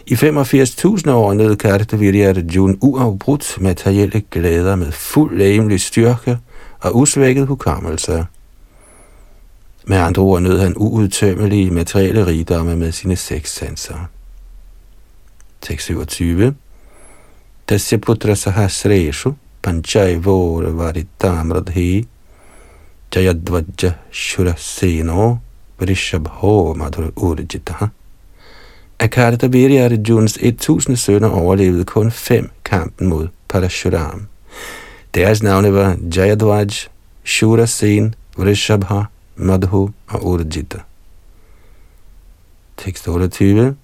I 0.06 0.14
85.000 0.14 1.10
år 1.10 1.34
nød 1.34 1.56
Kartavirya 1.56 2.28
Arjuna 2.28 2.74
uafbrudt 2.80 3.60
materielle 3.60 4.22
glæder 4.30 4.76
med 4.76 4.92
fuld 4.92 5.38
lægemlig 5.38 5.80
styrke 5.80 6.38
og 6.80 6.96
usvækket 6.96 7.46
hukommelse. 7.46 8.26
Med 9.86 9.96
andre 9.96 10.22
ord 10.22 10.42
nød 10.42 10.58
han 10.58 10.74
uudtømmelige 10.76 11.70
materielle 11.70 12.26
rigdomme 12.26 12.76
med 12.76 12.92
sine 12.92 13.16
seks 13.16 13.54
sanser. 13.54 14.08
Tekst 15.62 15.86
27 15.86 16.54
Tasya 17.66 17.98
putra 17.98 18.36
sahasreshu 18.36 19.34
panchai 19.62 20.22
vore 20.22 20.70
varitamradhi 20.70 22.06
jayadvaja 23.10 23.90
shuraseno 24.12 25.40
vrishabho 25.78 26.74
madhur 26.74 27.12
urjitaha 27.16 27.90
af 28.98 29.10
Kartabiri 29.10 29.76
Arjuns 29.76 30.38
1000 30.42 30.96
sønner 30.96 31.28
overlevede 31.28 31.84
kun 31.84 32.10
fem 32.10 32.50
kampen 32.64 33.08
mod 33.08 33.28
Parashuram. 33.48 34.28
Deres 35.14 35.42
navne 35.42 35.72
var 35.74 35.96
Jayadvaj, 36.16 36.68
Shura 37.24 37.66
Sen, 37.66 38.14
Vrishabha, 38.38 39.02
Madhu 39.36 39.90
og 40.08 40.26
Urjita. 40.26 40.78
Tekst 42.76 43.08
28 43.08 43.76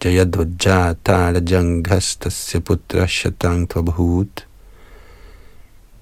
Jayadvaja 0.00 0.96
tala 1.04 1.40
janghastasya 1.40 2.60
putra 2.60 3.06
shatang 3.06 3.66
tvabhut 3.66 4.44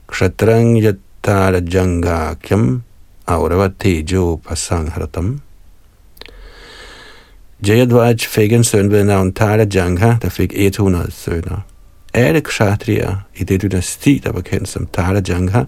Kshatrang 0.09 0.77
yatala 0.77 1.61
jangakyam 1.61 2.83
aurava 3.27 3.69
tejo 3.79 4.41
Jayadvaj 7.63 8.27
fik 8.29 8.53
en 8.53 8.65
søn 8.65 8.91
ved 8.91 9.05
navn 9.05 9.33
Tala 9.33 9.67
Jangha, 9.75 10.17
der 10.23 10.29
fik 10.29 10.53
e 10.53 10.67
100 10.67 11.11
sønner. 11.11 11.61
Alle 12.15 12.41
kshatriyer 12.41 13.27
i 13.37 13.45
det 13.45 13.63
dynasti, 13.63 14.21
der 14.25 14.33
var 14.33 14.41
kendt 14.41 14.69
som 14.69 14.87
Tala 14.87 15.23
Jangha, 15.29 15.65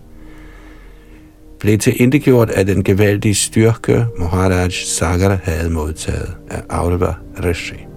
blev 1.61 1.79
til 1.79 2.03
indgjort 2.03 2.51
af 2.51 2.67
den 2.67 2.85
gevaldige 2.85 3.35
styrke, 3.35 4.07
Maharaj 4.19 4.71
Sagar 4.71 5.39
havde 5.45 5.71
modtaget 5.71 6.37
af 6.51 6.63
Aurva 6.69 7.15
Rishi. 7.45 7.88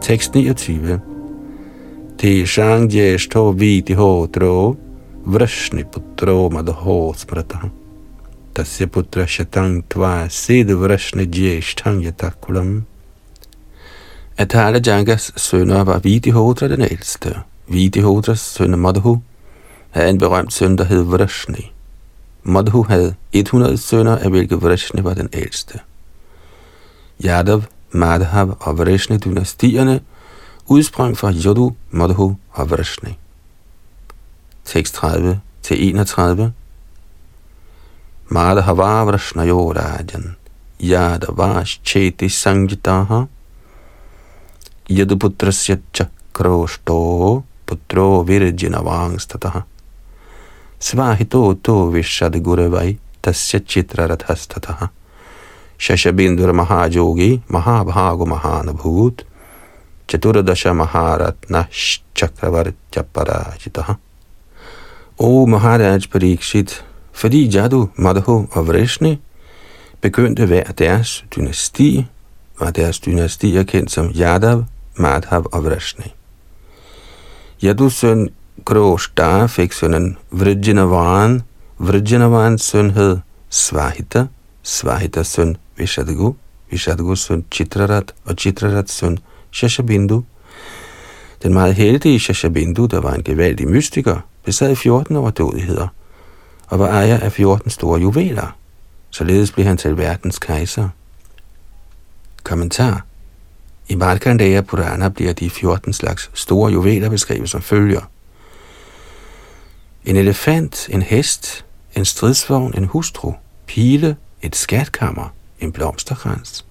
Tekst 0.00 0.34
29. 0.34 1.00
Tishang 2.16 2.88
jeshto 2.88 3.52
viti 3.52 3.94
hotro 3.94 4.76
vrashni 5.26 5.84
putro 5.84 6.48
madho 6.50 7.14
smrata. 7.14 7.70
Tasya 8.54 8.86
putra 8.86 9.26
shatang 9.26 9.82
tva 9.88 10.28
sid 10.30 10.68
vrashni 10.68 11.26
jeshtang 11.26 12.02
yatakulam. 12.02 12.86
Atala 14.38 14.80
Jangas 14.80 15.32
sønner 15.36 15.84
var 15.84 15.98
Vidihodra 15.98 16.68
den 16.68 16.82
ældste. 16.82 17.42
Vidihodras 17.68 18.40
søn 18.40 18.78
Madhu 18.78 19.20
havde 19.90 20.10
en 20.10 20.18
berømt 20.18 20.52
søn, 20.52 20.78
der 20.78 20.84
hed 20.84 21.02
Vrashni. 21.02 21.72
Madhu 22.42 22.82
havde 22.82 23.14
100 23.32 23.76
sønner, 23.76 24.16
af 24.16 24.30
hvilke 24.30 24.54
Vrashni 24.54 25.04
var 25.04 25.14
den 25.14 25.28
ældste. 25.32 25.78
Yadav 27.24 27.62
Madhav 27.92 28.56
og 28.60 28.78
Vrishni-dynastierne 28.78 30.00
udsprang 30.66 31.18
fra 31.18 31.32
Yodu, 31.32 31.70
Madhu 31.90 32.36
og 32.52 32.70
Vrishni. 32.70 33.18
Tekst 34.64 34.94
30 34.94 35.40
til 35.62 35.88
31 35.88 36.52
Madhava 38.28 39.04
Vrishnayo 39.04 39.72
Rajan 39.72 40.36
Yadavash 40.80 41.80
Cheti 41.84 42.28
Sanjitaha 42.28 43.24
Yaduputrasya 44.90 45.78
Chakroshto 45.92 47.42
Putro 47.66 48.22
Virjinavangstataha 48.22 49.62
Svahito 50.80 51.54
to 51.62 51.90
Vishad 51.90 52.34
Gurevai 52.42 52.98
Tasya 53.22 53.60
Chitrarathastataha 53.60 54.88
Shashabindur 55.80 56.52
Mahajogi 56.52 57.40
Mahabhago 57.48 58.26
Mahanabhut 58.26 59.22
Chaturadasha 60.06 60.76
Maharatna 60.76 61.66
Chakravartya 62.14 63.02
Parajitaha 63.14 63.96
O 65.18 65.46
Maharaj 65.46 66.06
Parikshit, 66.08 66.82
fordi 67.12 67.48
Jadu, 67.48 67.88
Madhu 67.96 68.46
og 68.52 68.68
Vrishni 68.68 69.18
begyndte 70.00 70.46
hver 70.46 70.72
deres 70.72 71.24
dynasti, 71.36 72.06
var 72.60 72.70
deres 72.70 72.98
dynastier 72.98 73.62
kendt 73.62 73.90
som 73.90 74.10
Yadav, 74.20 74.64
Madhav 74.96 75.46
og 75.52 75.64
Vrishni. 75.64 76.12
Yadus 77.64 77.94
søn 77.94 78.28
Kroshta 78.64 79.46
fik 79.46 79.72
sønnen 79.72 80.16
Vrijinavan, 80.30 81.42
Vrijinavans 81.78 82.62
søn 82.62 82.90
hed 82.90 83.18
Svahita, 83.50 84.26
Svahitas 84.62 85.26
søn 85.26 85.56
Vishadgu, 85.80 86.34
Vishadgu 86.70 87.14
søn 87.14 87.44
Chitrarat 87.52 88.14
og 88.24 88.34
Chitrarat 88.38 88.90
søn 88.90 89.18
Shashabindu. 89.52 90.24
Den 91.42 91.52
meget 91.52 91.74
heldige 91.74 92.20
Shashabindu, 92.20 92.86
der 92.86 93.00
var 93.00 93.14
en 93.14 93.22
gevaldig 93.22 93.68
mystiker, 93.68 94.20
besad 94.44 94.76
14 94.76 95.16
overdådigheder 95.16 95.88
og 96.66 96.78
var 96.78 96.88
ejer 96.88 97.18
af 97.18 97.32
14 97.32 97.70
store 97.70 98.00
juveler. 98.00 98.56
Således 99.10 99.52
blev 99.52 99.66
han 99.66 99.76
til 99.76 99.98
verdens 99.98 100.38
kejser. 100.38 100.88
Kommentar 102.44 103.04
I 103.88 103.94
Markandeya 103.94 104.60
Purana 104.60 105.08
bliver 105.08 105.32
de 105.32 105.50
14 105.50 105.92
slags 105.92 106.30
store 106.34 106.72
juveler 106.72 107.08
beskrevet 107.08 107.50
som 107.50 107.62
følger. 107.62 108.00
En 110.04 110.16
elefant, 110.16 110.88
en 110.90 111.02
hest, 111.02 111.64
en 111.96 112.04
stridsvogn, 112.04 112.74
en 112.76 112.84
hustru, 112.84 113.32
pile, 113.66 114.16
et 114.42 114.56
skatkammer, 114.56 115.34
en 115.60 115.72
blomsterkrans, 115.72 116.66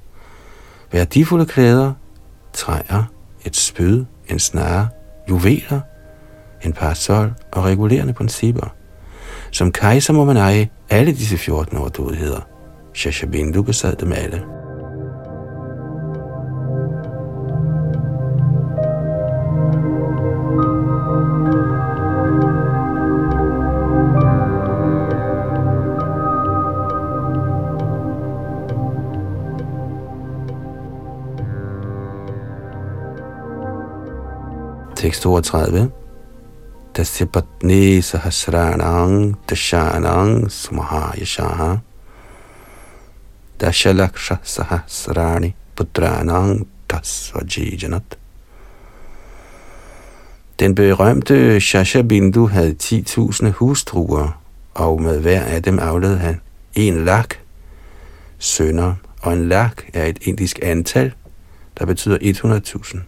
værdifulde 0.91 1.45
klæder, 1.45 1.93
træer, 2.53 3.03
et 3.45 3.55
spyd, 3.55 4.05
en 4.27 4.39
snare, 4.39 4.89
juveler, 5.29 5.81
en 6.63 6.73
parasol 6.73 7.33
og 7.51 7.63
regulerende 7.63 8.13
principper. 8.13 8.75
Som 9.51 9.71
kejser 9.71 10.13
må 10.13 10.25
man 10.25 10.37
eje 10.37 10.69
alle 10.89 11.11
disse 11.11 11.37
14 11.37 11.77
overdådigheder. 11.77 12.41
Shashabindu 12.93 13.63
besad 13.63 13.95
dem 13.95 14.11
alle. 14.11 14.45
Tekst 34.99 35.21
32. 35.21 35.91
Tasya 36.93 37.25
patni 37.25 38.01
sahasranang 38.01 39.37
dashanang 39.47 40.51
sumahayashaha 40.51 41.79
Dashalaksha 43.59 44.37
sahasrani 44.43 45.53
putranang 45.75 46.67
tasvajijanat. 46.89 48.17
Den 50.59 50.75
berømte 50.75 51.61
Shasha 51.61 52.01
Bindu 52.01 52.47
havde 52.47 52.75
10.000 52.83 53.49
hustruer, 53.51 54.41
og 54.73 55.01
med 55.01 55.19
hver 55.19 55.41
af 55.41 55.63
dem 55.63 55.79
aflede 55.79 56.17
han 56.17 56.41
en 56.73 57.05
lak 57.05 57.35
sønner, 58.39 58.95
og 59.21 59.33
en 59.33 59.49
lak 59.49 59.83
er 59.93 60.05
et 60.05 60.17
indisk 60.21 60.59
antal, 60.61 61.13
der 61.79 61.85
betyder 61.85 62.17
100.000. 62.17 62.99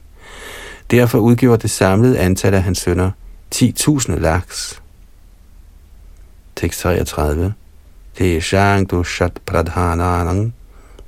Derfor 0.92 1.18
udgjorde 1.18 1.62
det 1.62 1.70
samlede 1.70 2.20
antal 2.20 2.54
af 2.54 2.64
hans 2.64 2.78
sønner 2.78 3.12
10.000 3.56 4.20
laks. 4.20 4.82
Tekst 6.56 6.80
33. 6.80 7.54
Teshang 8.16 8.92
du 8.92 9.04
shat 9.04 9.32
pradhananang 9.46 10.54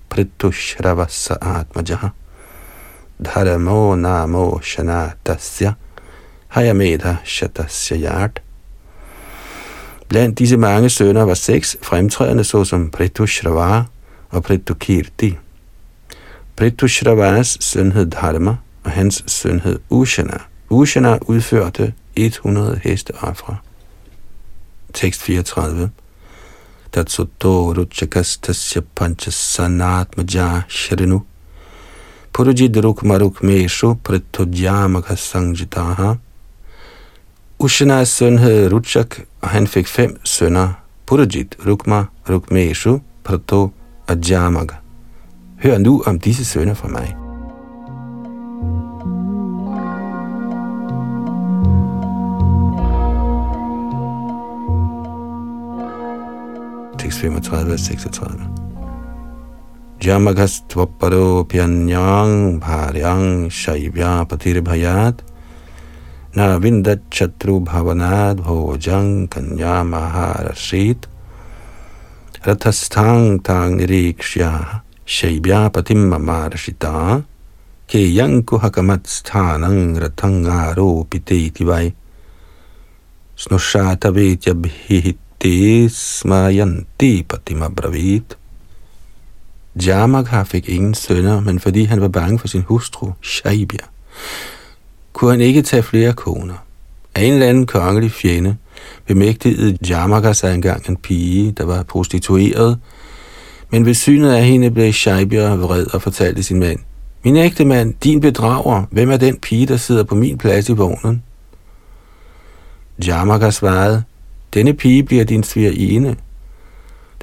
pritushravasa 0.10 1.34
atmajaha 1.41 2.08
dharamo 3.26 3.96
namo 3.96 4.60
shanatasya 4.62 5.74
hayamedha 6.48 7.15
shatasya 7.24 7.98
yart. 7.98 8.41
Blandt 10.10 10.39
disse 10.39 10.58
mange 10.58 10.89
sønner 10.89 11.24
var 11.24 11.34
seks 11.34 11.78
fremtrædende 11.82 12.43
såsom 12.43 12.91
Pritushravara 12.91 13.84
og 14.30 14.43
Pritukirti. 14.43 15.38
Pritushravas 16.56 17.58
søn 17.60 17.91
hed 17.91 18.06
Dharma, 18.06 18.56
og 18.84 18.91
hans 18.91 19.24
søn 19.28 19.60
hed 19.60 19.80
Ushana. 19.89 20.38
Ushana 20.69 21.17
udførte 21.22 21.93
100 22.15 22.80
hesteafra. 22.84 23.56
Tekst 24.93 25.22
34. 25.22 25.89
Tatsuto 26.91 27.74
ruchakastasya 27.74 28.82
panchasanatmaja 28.96 30.62
shrinu 30.67 31.22
Purujid 32.34 32.78
rukmaruk 32.78 33.43
meshu 33.43 33.93
pritujamaka 34.04 35.15
sangjitaha 35.15 36.13
Ushanas 37.60 38.10
søn 38.10 38.38
hed 38.38 38.72
Ruchak, 38.72 39.19
og 39.41 39.50
han 39.50 39.67
fik 39.67 39.88
fem 39.88 40.19
sønner. 40.24 40.74
Purujit, 41.06 41.58
Rukma, 41.67 42.06
Rukmeshu, 42.30 43.00
Prato 43.24 43.72
og 44.08 44.17
Jamaga. 44.30 44.76
Hør 45.63 45.78
nu 45.78 46.04
om 46.06 46.19
disse 46.19 46.46
sønner 46.46 46.74
fra 46.74 46.88
mig. 46.88 47.23
6, 57.13 57.41
35, 57.41 58.10
36. 58.10 58.41
Jamagastvaparopyanyang 60.02 62.60
bharyang 62.60 63.49
shaivya 63.62 64.26
patirभयात् 64.30 65.21
न 66.38 66.39
विन्दच्छत्रुभवनाद् 66.63 68.43
भोजं 68.45 69.06
कन्यामाहारसीत् 69.34 71.04
रथस्थां 72.47 73.23
तां 73.47 73.69
निरीक्ष्य 73.78 74.43
शैव्यापतिं 75.15 76.02
ममार्षिता 76.12 76.95
केयं 77.91 78.34
कुहकमत्स्थानं 78.49 79.78
रथं 80.04 80.36
आरोपिते 80.60 81.38
इति 81.47 81.63
वै 81.69 81.88
स्नुषातवेत्यभिहित 83.43 85.23
sthanang 85.44 85.84
ratang 85.84 85.90
smayanti 85.92 87.24
patima 87.24 87.70
bravit. 87.70 88.38
Jamakha 89.76 90.44
fik 90.44 90.70
ingen 90.70 90.94
sønner, 90.94 91.40
men 91.40 91.60
fordi 91.60 91.84
han 91.84 92.02
var 92.02 92.08
bange 92.08 92.40
for 92.40 92.48
sin 92.48 92.62
hustru, 92.62 93.12
Shaibia, 93.22 93.86
kunne 95.14 95.32
han 95.32 95.42
ikke 95.42 95.62
tage 95.62 95.84
flere 95.84 96.14
koner. 96.14 96.66
Af 97.16 97.24
en 97.24 97.34
eller 97.34 97.48
anden 97.48 97.66
kongelig 97.66 98.12
fjende 98.12 98.58
bemægtigede 99.08 99.78
Jamaka 99.90 100.34
sig 100.34 100.56
engang 100.56 100.90
en 100.90 100.98
pige, 100.98 101.52
der 101.52 101.66
var 101.66 101.84
prostitueret, 101.84 102.80
men 103.72 103.86
ved 103.86 103.94
synet 103.94 104.32
af 104.32 104.46
hende 104.46 104.72
blev 104.72 104.94
Shaibia 104.94 105.56
vred 105.56 105.86
og 105.94 106.02
fortalte 106.02 106.44
sin 106.44 106.60
mand, 106.60 106.80
Min 107.24 107.36
ægte 107.36 107.66
mand, 107.66 107.94
din 108.04 108.22
bedrager, 108.22 108.84
hvem 108.92 109.12
er 109.12 109.18
den 109.18 109.38
pige, 109.38 109.66
der 109.66 109.78
sidder 109.78 110.04
på 110.04 110.16
min 110.16 110.38
plads 110.38 110.70
i 110.70 110.74
vognen? 110.74 111.24
Jamaka 113.08 113.50
svarede, 113.50 114.04
denne 114.54 114.74
pige 114.74 115.04
bliver 115.04 115.24
din 115.24 115.44
svigerinde. 115.44 116.16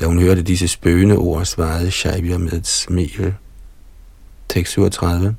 Da 0.00 0.06
hun 0.06 0.18
hørte 0.18 0.42
disse 0.42 0.68
spøgende 0.68 1.16
ord, 1.16 1.44
svarede 1.44 1.90
Shaibya 1.90 2.38
med 2.38 2.52
et 2.52 2.66
smil. 2.66 3.34
Tekst 4.48 4.72
37. 4.72 5.36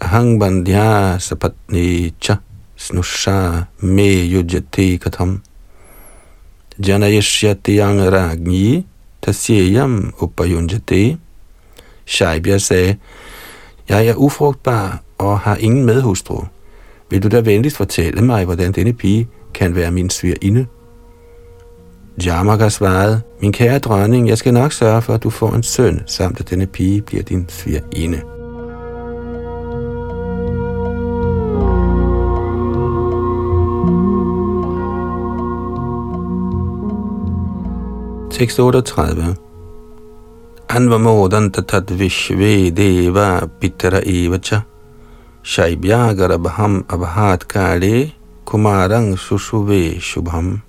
Hang 0.00 0.40
bandhya 0.40 1.18
sapatni 1.18 2.14
cha 2.20 2.36
snusha 2.76 3.62
me 3.78 4.28
yujati 4.32 4.96
katham. 4.96 5.42
Janayashyati 6.86 7.76
yang 7.76 8.00
ragni 8.12 8.86
tasyayam 9.22 10.14
upayunjati. 10.18 11.16
Shaibya 12.06 12.58
sagde, 12.58 12.96
jeg 13.88 14.06
er 14.06 14.14
ufrugtbar 14.14 15.02
og 15.18 15.40
har 15.40 15.56
ingen 15.56 15.84
medhustru. 15.84 16.44
Vil 17.14 17.22
du 17.22 17.28
da 17.28 17.40
venligst 17.40 17.76
fortælle 17.76 18.24
mig, 18.24 18.44
hvordan 18.44 18.72
denne 18.72 18.92
pige 18.92 19.28
kan 19.54 19.74
være 19.74 19.90
min 19.90 20.10
svigerinde? 20.10 20.66
Jamaka 22.24 22.68
svarede, 22.68 23.20
min 23.40 23.52
kære 23.52 23.78
dronning, 23.78 24.28
jeg 24.28 24.38
skal 24.38 24.54
nok 24.54 24.72
sørge 24.72 25.02
for, 25.02 25.14
at 25.14 25.22
du 25.22 25.30
får 25.30 25.52
en 25.52 25.62
søn, 25.62 26.02
samt 26.06 26.40
at 26.40 26.50
denne 26.50 26.66
pige 26.66 27.02
bliver 27.02 27.22
din 27.22 27.46
svigerinde. 27.48 28.20
Tekst 38.30 38.60
38 38.60 39.36
Anvamodan 40.68 41.50
tatat 41.50 41.98
vishve 41.98 42.70
deva 42.70 43.46
pitara 43.60 44.00
evacha 44.04 44.60
Shaibyagarabham 45.44 46.86
abhat 46.88 47.46
kale 47.48 48.12
kumarang 48.46 49.12
sushuve 49.18 50.00
shubham 50.00 50.62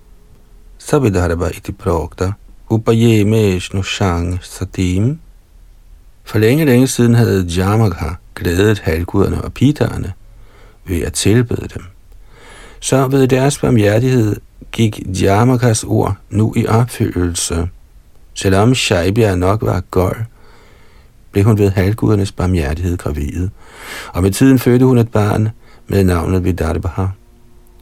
Sabidharva 0.77 1.49
iti 1.55 1.71
prokta 1.71 2.35
upaye 2.69 3.23
me 3.25 3.57
shnushang 3.57 4.43
satim 4.43 5.19
For 6.25 6.39
længe, 6.39 6.65
længe 6.65 6.87
siden 6.87 7.15
havde 7.15 7.45
Jamaka 7.45 8.15
glædet 8.35 8.79
halvguderne 8.79 9.41
og 9.41 9.53
piterne 9.53 10.13
ved 10.85 11.01
at 11.01 11.13
tilbede 11.13 11.67
dem. 11.73 11.83
Så 12.79 13.07
ved 13.07 13.27
deres 13.27 13.59
barmhjertighed 13.59 14.35
gik 14.71 15.21
Jamakas 15.21 15.83
ord 15.83 16.15
nu 16.29 16.53
i 16.55 16.67
opfyldelse. 16.67 17.69
Selvom 18.33 18.75
Shaibya 18.75 19.35
nok 19.35 19.61
var 19.61 19.83
gold, 19.91 20.17
blev 21.35 21.45
hun 21.45 21.57
ved 21.57 21.69
halvgudernes 21.69 22.31
barmhjertighed 22.31 22.97
gravid, 22.97 23.49
og 24.13 24.21
med 24.21 24.31
tiden 24.31 24.59
fødte 24.59 24.85
hun 24.85 24.97
et 24.97 25.09
barn 25.09 25.49
med 25.87 26.03
navnet 26.03 26.43
Vidarbha. 26.43 27.05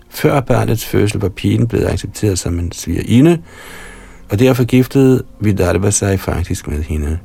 Før 0.10 0.39
barnets 0.39 0.86
fødsel 0.86 1.20
var 1.20 1.30
pigen 1.30 1.68
blevet 1.68 1.88
accepteret 1.88 2.39
som 2.39 2.60
en 2.60 2.72
svigerinde, 2.72 3.42
og 4.32 4.39
derfor 4.39 4.63
giftede 4.63 5.24
Vidarbha 5.39 5.89
sig 5.89 6.20
faktisk 6.20 6.68
med 6.68 6.84
hende, 6.84 7.20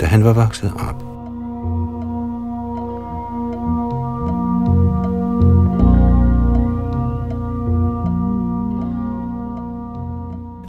da 0.00 0.06
han 0.06 0.24
var 0.24 0.32
vokset 0.32 0.72
op. 0.88 1.09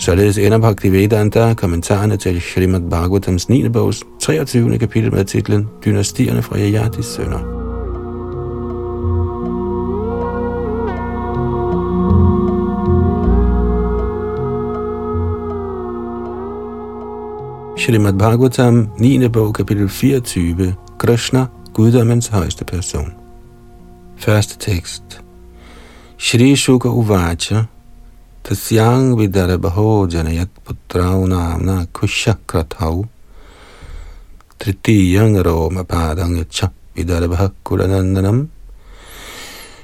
Således 0.02 0.38
ender 0.38 0.58
Bhaktivedanta 0.58 1.54
kommentarerne 1.54 2.18
til 2.18 2.42
Srimad 2.42 2.82
Bhagavatams 2.90 3.50
9. 3.50 3.70
bogs 3.70 4.04
23. 4.20 4.78
kapitel 4.78 5.14
med 5.14 5.26
titlen 5.26 5.68
Dynastierne 5.86 6.42
fra 6.42 6.58
Yayatis 6.58 7.06
sønner. 7.06 7.40
Srimad 17.78 18.14
Bhagavatam 18.14 18.90
9. 19.00 19.28
bog 19.28 19.54
kapitel 19.54 19.90
24 19.90 20.76
Krishna, 21.00 21.46
guddommens 21.74 22.28
højeste 22.28 22.66
person. 22.66 23.14
Første 24.18 24.72
tekst 24.72 25.22
Shri 26.18 26.56
Shuka 26.56 26.88
Uvacha 26.88 27.64
Tasyang 28.44 29.16
vidarabho 29.18 30.10
janayat 30.10 30.50
putrau 30.66 31.28
namna 31.28 31.86
kushakratau 31.94 33.08
Tritiyang 34.58 35.38
roma 35.46 35.84
padang 35.84 36.38
yacha 36.38 36.72
vidarabha 36.96 37.52
kulanandanam 37.64 38.50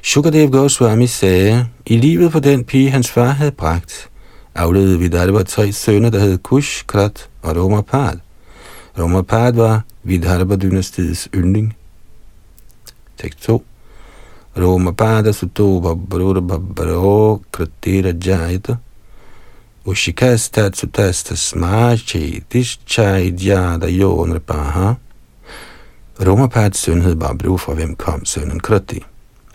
Shukadev 0.02 0.50
Goswami 0.50 1.08
sagde, 1.08 1.67
i 1.86 1.98
livet 1.98 2.32
på 2.32 2.39
den 2.39 2.63
pige, 2.63 2.91
hans 2.91 3.12
far 3.12 3.32
havde 3.32 3.52
bragt, 3.52 4.10
afledte 4.56 5.00
Vidarbha 5.00 5.43
tre 5.43 5.72
sønner, 5.72 6.10
der 6.10 6.20
hed 6.20 6.38
Kush, 6.38 6.86
Krat 6.86 7.30
og 7.41 7.58
Romapad. 7.58 8.20
Romapad 9.00 9.54
var 9.54 9.82
Vidarbha-dynastiets 10.04 11.28
yndling. 11.34 11.76
Tekst 13.17 13.39
2. 13.39 13.63
Romapada 14.58 15.34
suto 15.34 15.80
babrura 15.80 16.41
babro 16.41 17.41
kratira 17.52 18.12
jayata 18.13 18.80
Ushikastat 19.86 20.76
sutastas 20.76 21.56
machi 21.56 22.43
dischai 22.50 23.32
djada 23.32 23.88
jo 23.88 24.26
nripaha 24.26 24.98
Romapads 26.20 26.80
søn 26.80 27.02
hed 27.02 27.15
Babru, 27.15 27.58
fra 27.58 27.74
hvem 27.74 27.96
kom 27.96 28.26
sønnen 28.26 28.60
Kriti. 28.60 29.04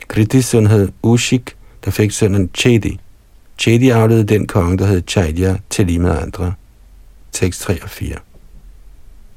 Kritis 0.07 0.45
søn 0.45 0.91
Ushik, 1.03 1.55
der 1.85 1.91
fik 1.91 2.11
sønnen 2.11 2.49
Chedi. 2.53 2.99
Chedi 3.57 3.89
afledede 3.89 4.23
den 4.23 4.47
konge, 4.47 4.77
der 4.77 4.85
hed 4.85 5.01
Chaidya, 5.07 5.57
til 5.69 5.85
lige 5.85 5.99
med 5.99 6.11
andre. 6.11 6.53
Tekst 7.31 7.61
3 7.61 7.83
og 7.83 7.89
4. 7.89 8.15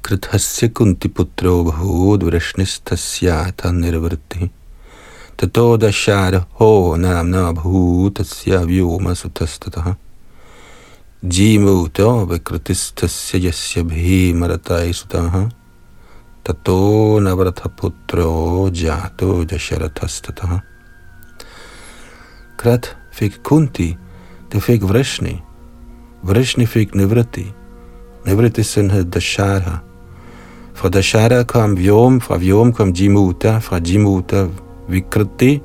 Krithasya 0.02 0.68
kunti 0.68 1.08
putro 1.08 1.64
bahud 1.64 2.24
vrishnistasya 2.24 3.50
nirvrti. 3.72 4.50
ततो 5.38 5.76
दशार 5.76 6.34
हो 6.60 6.70
नाम्ना 6.96 7.50
भूतस्य 7.58 8.58
व्योमसुतस्ततः 8.68 9.94
जीमूतो 11.34 12.10
विकृतिस्थस्य 12.26 13.46
यस्य 13.46 13.82
भीमरताय 13.90 14.92
सुतः 14.92 15.34
ततो 16.46 16.78
नवरथपुत्रो 17.26 18.30
जातो 18.80 19.44
दशरथस्ततः 19.52 20.60
Kunti, 23.42 23.96
der 24.50 24.60
fik 24.60 24.82
Vrishni. 24.82 25.42
Vrishni 26.24 26.66
fik 26.66 26.94
Nivriti. 26.94 27.46
Nivriti 28.24 28.64
søn 28.64 28.90
hed 28.90 29.10
Dashara. 29.10 29.82
Fra 30.74 30.90
Dashara 30.90 31.44
kom 31.46 31.76
Vyom, 31.76 32.20
fra 32.20 32.36
Vyom 32.36 32.72
kom 32.74 32.92
Jimuta, 32.92 33.60
fra 33.60 33.78
Jimuta 33.80 34.50
Vikruti, 34.88 35.60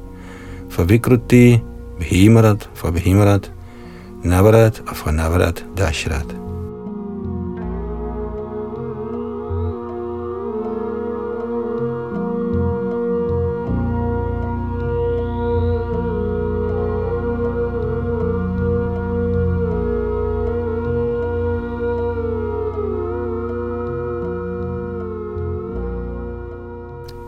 fra 0.70 0.84
Vikruti, 0.84 1.62
Bhimarat, 2.00 2.70
fra 2.74 2.92
Bhimarat, 2.92 3.52
Navarat 4.24 4.82
og 4.88 4.96
fra 4.96 5.12
Navarat 5.12 5.66
Dashrat. 5.78 6.38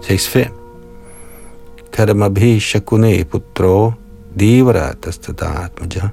Tekst 0.04 0.28
5 0.30 0.62
Karmabhishakune 1.94 3.24
putro 3.26 3.94
devaratasthataatmaja 4.36 6.10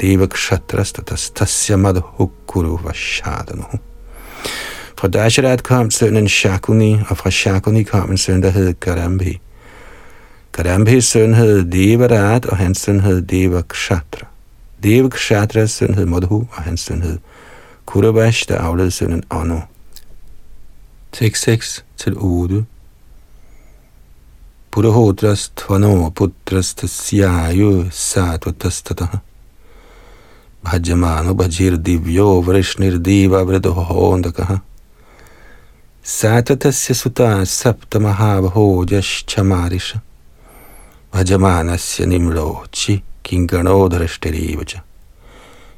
devakshatrastatastasya 0.00 1.76
madhukuru 1.76 2.78
vashadanu. 2.84 3.78
Fra 4.96 5.08
Dasharat 5.08 5.62
kom 5.62 5.90
sønnen 5.90 6.28
Shakuni, 6.28 7.00
og 7.08 7.16
fra 7.16 7.30
Shakuni 7.30 7.82
kom 7.82 8.10
en 8.10 8.18
søn, 8.18 8.42
der 8.42 8.50
hed 8.50 8.74
Karambi. 8.74 9.40
Karambis 10.52 11.04
søn 11.04 11.34
hed 11.34 11.64
Devarat, 11.64 12.46
og 12.46 12.56
hans 12.56 12.78
søn 12.78 13.00
hed 13.00 13.22
Devakshatra. 13.22 14.26
Devakshatras 14.82 15.70
søn 15.70 15.94
hed 15.94 16.06
Madhu, 16.06 16.46
og 16.52 16.62
hans 16.62 16.80
søn 16.80 17.02
hed 17.02 17.18
Kuravash, 17.86 18.48
der 18.48 18.58
afledte 18.58 18.90
sønnen 18.90 19.22
Anu. 19.30 19.60
Tekst 21.12 21.42
6 21.42 21.84
til 21.96 22.14
8 22.16 22.64
पुरोहोत्रस्tvनो 24.72 26.14
पुत्रस्थस्यायु 26.18 27.90
सा 27.92 28.36
त्वतस्ततः 28.36 29.18
भजमानो 30.64 31.34
भजिर्दिव्यो 31.34 32.42
वृष्णिर्दिववृदोहोऽन्धकः 32.42 34.58
सात्वतस्य 36.04 36.94
सुता 36.94 37.44
सप्तमहाभोजश्चमारिष 37.44 39.94
भजमानस्य 41.14 42.06
निम्नोचि 42.06 43.02
किङ्गणो 43.24 43.88
धृष्टिरिव 43.88 44.64
च। 44.64 44.76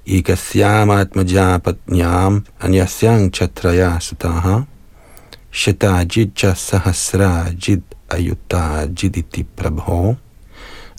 एकस्यामात्मजा 0.09 1.59
पत्न्याम् 1.59 2.41
अन्यस्यां 2.63 3.31
छत्रया 3.31 3.99
सुताः। 3.99 4.65
शताजिच्च 5.53 6.47
सहस्राजिद् 6.47 8.02
ayutajiditti 8.13 9.47
prabho. 9.57 10.15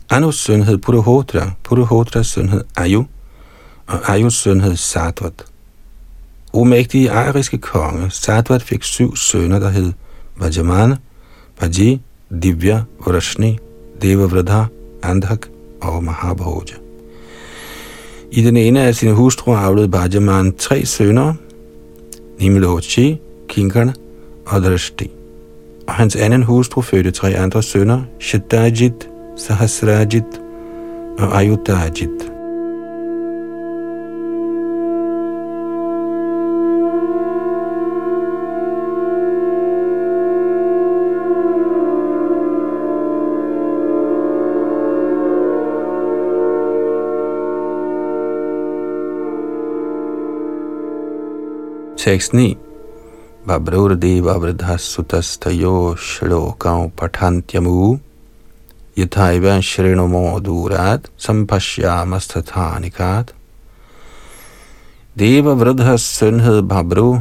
Anus 0.10 0.36
søn 0.36 0.63
hed 0.63 0.78
Puruhotra, 0.78 1.52
Puruhotras 1.63 2.28
søn 2.28 2.49
hed 2.49 2.63
Ayu, 2.76 3.06
og 3.88 4.10
Ayus 4.10 4.34
søn 4.34 4.62
hed 4.62 4.76
Satvat. 4.76 5.45
Umægtige 6.54 7.12
ariske 7.12 7.58
konge, 7.58 8.10
Satvat 8.10 8.63
fik 8.63 8.84
syv 8.84 9.15
sønner, 9.15 9.60
der 9.60 9.69
hed 9.69 9.93
Vajamana, 10.36 10.97
Paji, 11.60 12.02
Divya, 12.43 12.84
Vrashni, 12.99 13.60
Devavradha, 14.02 14.63
Andhak 15.04 15.47
og 15.82 16.04
Mahabhoja. 16.04 16.76
I 18.32 18.41
den 18.41 18.58
ene 18.58 18.82
af 18.82 18.95
sine 18.95 19.13
hustruer 19.13 19.58
aflede 19.58 19.89
Bajaman 19.89 20.54
tre 20.58 20.86
sønner, 20.86 21.34
Nimlochi, 22.39 23.19
Kinkana 23.47 23.93
og 24.45 24.62
Drashti. 24.62 25.12
Og 25.88 25.93
hans 25.93 26.15
anden 26.15 26.43
hustru 26.43 26.82
fødte 26.82 27.12
tre 27.12 27.36
andre 27.36 27.63
sønner, 27.63 28.02
Shatajit, 28.19 29.10
Sahasrajit 29.36 30.41
og 31.17 31.38
Ayutajit. 31.39 32.10
Tekst 51.98 52.34
9. 52.34 52.58
Vabrurdeva 53.45 54.39
vridhasutastayo 54.39 55.97
shlokam 55.99 56.91
pathantyamu 56.91 57.99
yathaiva 58.95 59.62
shrinomo 59.62 60.39
durat 60.39 61.10
sampashyamasthanikat. 61.17 63.34
Deva 65.19 65.56
Vridhas 65.56 66.01
søn 66.01 66.39
hed 66.39 66.62
Babru. 66.69 67.19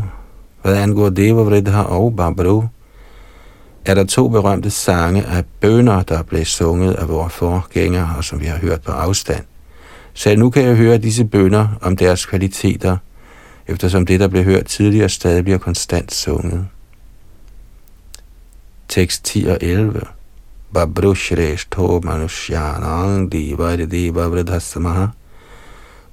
Hvad 0.63 0.77
angår 0.77 1.11
Deva 1.11 1.43
Vridha 1.43 1.83
og 1.83 2.17
Babru, 2.17 2.63
er 3.85 3.95
der 3.95 4.05
to 4.05 4.29
berømte 4.29 4.71
sange 4.71 5.27
af 5.27 5.45
bønder, 5.61 6.03
der 6.03 6.23
blev 6.23 6.45
sunget 6.45 6.95
af 6.95 7.09
vores 7.09 7.33
forgængere, 7.33 8.15
og 8.17 8.25
som 8.25 8.41
vi 8.41 8.47
har 8.47 8.59
hørt 8.59 8.83
på 8.83 8.93
afstand. 8.93 9.45
Så 10.15 10.37
nu 10.37 10.51
kan 10.51 10.65
jeg 10.65 10.77
høre 10.77 10.99
disse 10.99 11.25
bønder 11.25 11.69
om 11.81 11.97
deres 11.97 12.27
kvaliteter– 12.27 12.97
eftersom 13.67 14.07
det, 14.07 14.21
der 14.21 14.29
blev 14.29 14.45
hørt 14.45 14.67
tidligere, 14.67 15.09
stadig 15.09 15.45
bliver 15.45 15.59
konstant 15.59 16.15
sunget. 16.15 16.67
Tekst 18.89 19.25
10 19.25 19.47
og 19.47 19.59
11 19.61 20.01
Babrushreshto 20.73 22.01
Manushyanang 22.05 23.33
Diva 23.33 23.77
Deva 23.77 24.29
Vridhasamaha 24.29 25.07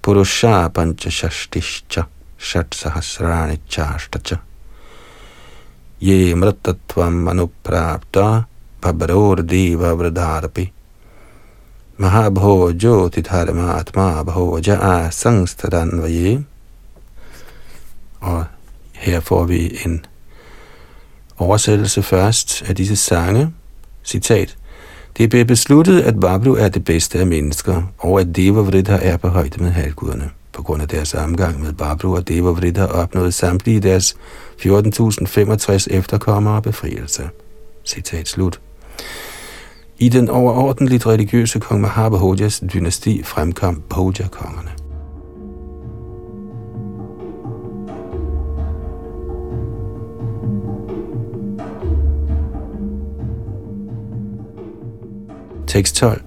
Purusha 0.01 0.69
Panchashashtischa 0.69 2.03
Shat 2.37 2.75
Sahasrani 2.75 3.59
Chashtacha 3.69 4.37
Ye 6.01 6.35
Mratatvam 6.35 7.27
Anuprapta 7.27 8.45
Babror 8.81 9.43
Deva 9.47 9.95
Vridharapi 9.95 10.71
Mahabhojo 11.99 13.09
Titharmatma 13.09 14.23
Bhoja 14.23 14.79
Asangstadanvaye 14.79 16.45
og 18.19 18.45
her 18.93 19.19
får 19.19 19.43
vi 19.43 19.77
en 19.85 20.05
oversættelse 21.37 22.03
først 22.03 22.63
af 22.67 22.75
disse 22.75 22.95
sange. 22.95 23.53
Citat. 24.03 24.57
Det 25.17 25.29
blev 25.29 25.45
besluttet, 25.45 26.01
at 26.01 26.19
Bablu 26.19 26.55
er 26.55 26.69
det 26.69 26.85
bedste 26.85 27.19
af 27.19 27.27
mennesker, 27.27 27.83
og 27.97 28.19
at 28.19 28.35
Devavridha 28.35 28.97
er 29.01 29.17
på 29.17 29.27
højde 29.27 29.63
med 29.63 29.71
halvguderne. 29.71 30.29
På 30.53 30.63
grund 30.63 30.81
af 30.81 30.87
deres 30.87 31.13
omgang 31.13 31.61
med 31.61 31.73
Bablu 31.73 32.15
og 32.15 32.27
Devavridha 32.27 32.85
opnåede 32.85 33.31
samtlige 33.31 33.79
deres 33.79 34.15
14.065 34.61 35.87
efterkommere 35.89 36.61
befrielse. 36.61 37.29
Citat 37.85 38.27
slut. 38.27 38.59
I 39.99 40.09
den 40.09 40.29
overordentligt 40.29 41.07
religiøse 41.07 41.59
kong 41.59 41.81
Mahabhojas 41.81 42.63
dynasti 42.73 43.23
fremkom 43.23 43.83
Bhoja-kongerne. 43.89 44.78
Tekst 55.69 55.95
12. 55.95 56.21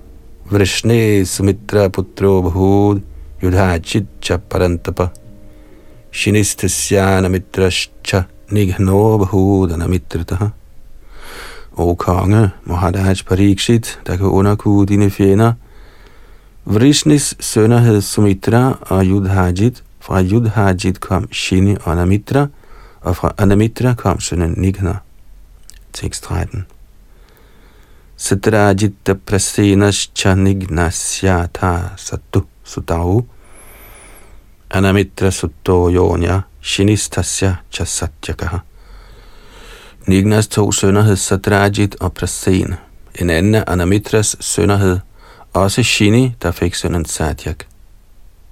Vrishne 0.53 1.27
Sumitra 1.27 1.89
Putro 1.89 2.43
Bhud 2.43 3.03
Yudhachit 3.43 4.07
Cha 4.21 4.39
Parantapa 4.39 5.11
Shinistasya 6.13 7.21
Namitrascha 7.21 8.27
Nighno 8.53 9.19
bhud 9.19 9.73
anamitrataha. 9.73 10.53
O 11.77 11.97
konge, 11.97 12.53
Maharaj 12.67 13.25
Parikshit, 13.25 13.99
der 14.07 14.17
kan 14.17 14.27
underkue 14.27 14.87
dine 14.87 15.11
fjender. 15.11 15.53
Vrishnis 16.65 17.35
sønner 17.41 17.79
hed 17.79 18.01
Sumitra 18.01 18.79
og 18.81 19.05
Yudhajit. 19.05 19.83
Fra 20.01 20.23
Yudhajit 20.23 21.01
kom 21.01 21.27
Shini 21.33 21.77
og 21.85 21.93
Anamitra, 21.93 22.47
og 23.01 23.17
fra 23.17 23.33
Anamitra 23.39 23.95
kom 23.95 24.21
sønnen 24.21 24.55
Nighna. 24.57 24.99
Tekst 25.93 26.23
13. 26.25 26.67
Sadrajita 28.23 29.15
prasenascha 29.15 30.35
nignasyatha 30.35 31.99
satu 31.99 32.47
sutau 32.65 33.27
anamitra 34.71 35.31
sutto 35.31 35.91
yonya 35.91 36.45
shinistasya 36.63 37.57
cha 37.71 37.85
satyakaha. 37.85 38.63
Nignas 40.07 40.49
to 40.49 40.73
sønner 40.73 41.03
hed 41.03 41.17
Sadrajit 41.17 41.97
og 42.01 42.15
Prasen. 42.15 42.75
En 43.15 43.31
anden 43.31 43.55
af 43.55 43.65
Anamitras 43.67 44.37
sønner 44.41 44.77
hed 44.77 44.99
også 45.53 45.83
Shini, 45.83 46.35
der 46.43 46.51
fik 46.51 46.75
sønnen 46.75 47.05
Satyak. 47.05 47.67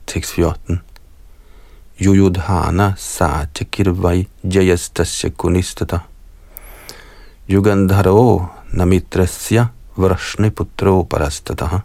Tekst 0.07 0.33
14. 0.33 0.81
Yuyudhana 2.01 2.93
Satyakirvai 2.97 4.29
jayastasya 4.45 5.31
kunistata. 5.31 5.99
Yugandharo 7.49 8.60
namitrasya 8.73 9.67
vrashni-putro 9.97 11.03
parastataha. 11.03 11.79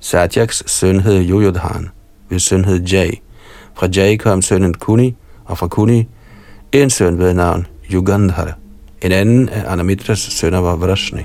Satyaks 0.00 0.62
søn 0.66 1.00
hed 1.00 1.24
Yuyodhan, 1.30 1.90
hvis 2.28 2.42
søn 2.42 2.64
hed 2.64 2.80
Jay. 2.80 3.10
Fra 3.74 3.88
Jay 3.96 4.16
kom 4.16 4.42
sønnen 4.42 4.74
Kuni, 4.74 5.16
og 5.44 5.58
fra 5.58 5.68
Kuni 5.68 6.08
en 6.72 6.90
søn 6.90 7.18
ved 7.18 7.34
navn 7.34 7.66
Yugandhara. 7.92 8.52
En 9.02 9.12
anden 9.12 9.48
af 9.48 9.72
Anamitras 9.72 10.18
sønner 10.18 10.58
var 10.58 10.76
Vrashni. 10.76 11.22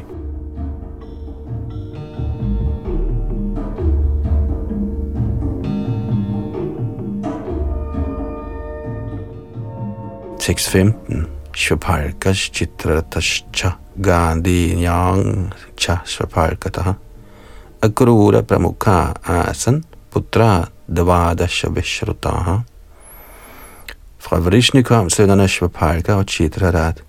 Tekst 10.40 10.70
15. 10.70 11.31
Shvapalkas 11.54 12.50
chitratascha 12.52 13.76
Gandhi 14.00 14.76
Nyang 14.76 15.52
Cha 15.76 16.02
Svapalkataha 16.06 16.96
Akrura 17.82 18.42
Pramukha 18.42 19.14
Asan 19.26 19.84
Putra 20.10 20.70
Davadasha 20.90 21.68
Vishrutaha 21.68 22.64
Fra 24.18 24.40
Vrishni 24.40 24.84
kom 24.84 25.10
sønnerne 25.10 25.48
Shvapalka 25.48 26.14
og 26.14 26.26
Chitrarat. 26.28 27.04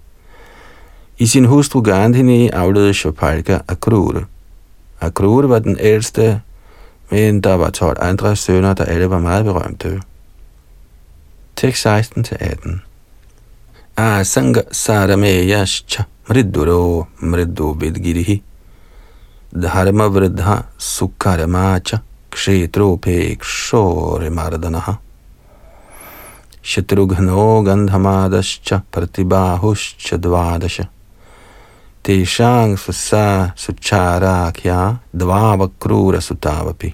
I 1.19 1.27
sin 1.27 1.45
hustru 1.45 1.81
Gandhini 1.81 2.51
afledte 2.51 2.95
Shvapalka 2.95 3.59
Akrura. 3.69 4.25
Akrura 5.01 5.47
var 5.47 5.59
den 5.59 5.77
ældste, 5.81 6.41
men 7.11 7.41
der 7.41 7.55
var 7.55 7.71
12 7.71 7.97
andre 8.01 8.37
sønner, 8.37 8.75
der 8.75 8.85
alle 8.85 9.11
var 9.11 9.19
meget 9.19 9.45
berømte. 9.45 10.03
Tekst 11.57 11.87
16-18 11.87 12.92
आसङ्गसारमेयश्च 14.01 15.95
मृदुरो 16.31 16.83
मृदुविद्गिरिः 17.31 18.29
धर्मवृद्धा 19.65 20.55
सुकर्मा 20.81 21.65
च 21.79 21.99
क्षेत्रोपेक्षोरिमर्दनः 22.33 24.89
शत्रुघ्नो 26.73 27.45
गन्धमादश्च 27.67 28.69
प्रतिबाहुश्च 28.95 30.07
द्वादश 30.25 30.77
तेषां 32.05 32.69
सुसा 32.85 33.27
सुच्छाराख्या 33.65 34.79
द्वावक्रूरसुतावपि 35.23 36.91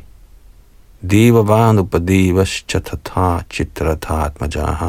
देववानुपदेवश्च 1.14 2.72
तथा 2.88 3.26
चित्रथात्मजाः 3.50 4.82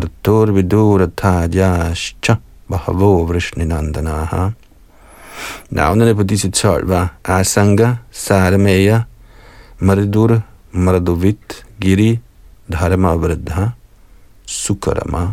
Arturviduratajascha 0.00 2.34
Bahavo 2.70 3.26
Vrishnindanaha. 3.28 4.52
Navnene 5.70 6.14
på 6.14 6.22
disse 6.22 6.50
tolv 6.50 6.88
var 6.88 7.08
Asanga, 7.24 7.96
Sarameya, 8.10 9.04
Maridur, 9.78 10.42
Maradovit, 10.72 11.64
Giri, 11.80 12.20
Dharmavradha, 12.72 13.72
Sukarama, 14.46 15.32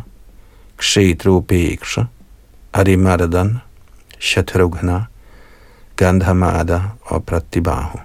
Kshetropeksha, 0.77 2.07
Arimaradan, 2.73 3.61
Shatrughna, 4.19 5.05
Gandhamada 5.95 6.81
og 7.05 7.25
Pratibhahu. 7.25 7.99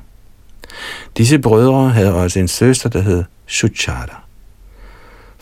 Disse 1.16 1.38
brødre 1.38 1.90
havde 1.90 2.14
også 2.14 2.38
en 2.38 2.48
søster, 2.48 2.88
der 2.88 3.00
hed 3.00 3.24
Suchara. 3.46 4.21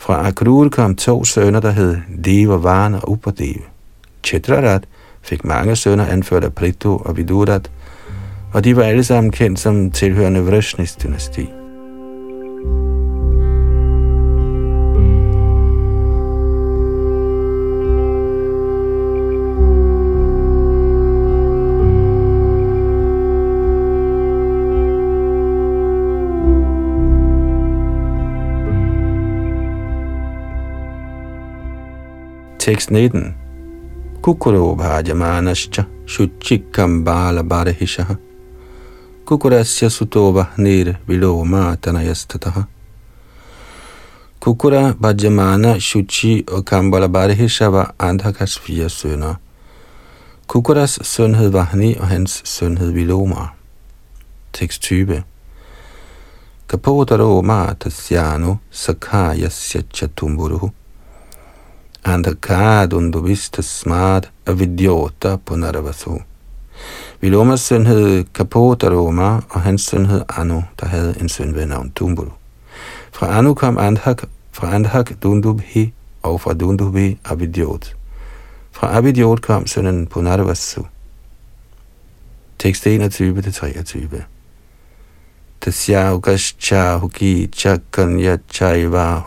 Fra 0.01 0.27
Akrur 0.27 0.69
kom 0.69 0.95
to 0.95 1.23
sønner, 1.23 1.59
der 1.59 1.71
hed 1.71 1.97
Deva 2.25 2.55
Vana 2.55 2.97
og 2.97 3.11
Upadeva. 3.11 3.65
Chetrarat 4.23 4.83
fik 5.21 5.45
mange 5.45 5.75
sønner 5.75 6.05
anført 6.05 6.43
af 6.43 6.53
Prithu 6.53 7.01
og 7.05 7.17
Vidurat, 7.17 7.71
og 8.53 8.63
de 8.63 8.75
var 8.75 8.83
alle 8.83 9.03
sammen 9.03 9.31
kendt 9.31 9.59
som 9.59 9.91
tilhørende 9.91 10.45
Vrishnis 10.45 10.97
Tekst 32.61 32.91
19. 32.91 33.33
Kukuro 34.21 34.75
bhajamanascha 34.75 35.85
shuchikam 36.05 37.03
bala 37.03 37.43
barahishaha. 37.43 38.17
Kukurasya 39.25 39.89
sutova 39.89 40.47
nir 40.57 40.97
viloma 41.07 41.77
tanayastataha. 41.81 42.67
Kukura, 44.39 44.93
Bhajamana, 44.93 45.79
Shuchi 45.79 46.43
og 46.47 46.65
Kambala 46.65 47.07
Barahisha 47.07 47.71
var 47.71 47.93
Andhakas 47.99 48.59
fire 48.59 48.89
sønner. 48.89 49.35
Kukuras 50.47 50.99
søn 51.03 51.35
hed 51.35 51.51
Vahni, 51.51 51.95
og 51.99 52.07
hans 52.07 52.41
søn 52.45 52.77
hed 52.77 52.91
Viloma. 52.91 53.47
Tekst 54.53 54.81
20. 54.81 55.23
Kapotaro 56.67 57.41
Matasyano 57.41 58.57
Sakayasya 58.71 59.81
Chatumburuhu. 62.01 62.03
Andhakadundubistasmad 62.03 64.27
avidyota 64.45 65.37
punaravasu. 65.37 66.21
Vilomas 67.21 67.61
søn 67.61 67.85
hed 67.85 68.25
Kapotaroma, 68.33 69.41
og 69.49 69.61
hans 69.61 69.81
søn 69.81 70.05
hed 70.05 70.21
Anu, 70.29 70.63
der 70.79 70.87
havde 70.87 71.15
en 71.21 71.29
søn 71.29 71.55
ved 71.55 71.65
navn 71.65 71.91
Tumburu. 71.91 72.31
Fra 73.11 73.37
Anu 73.37 73.53
kom 73.53 73.77
Andhak, 73.77 74.23
fra 74.51 74.75
Andhak 74.75 75.11
Dundubhi, 75.23 75.93
og 76.23 76.41
fra 76.41 76.53
Dundubhi 76.53 77.17
Avidyot. 77.25 77.95
Fra 78.71 78.97
Avidyot 78.97 79.41
kom 79.41 79.67
sønnen 79.67 80.07
Punarvasu. 80.07 80.83
Tekst 82.59 82.87
21-23 82.87 84.21
Tasya 85.61 86.13
ukascha 86.13 86.97
huki 86.97 87.47
chakanya 87.47 88.37
chaiva 88.49 89.23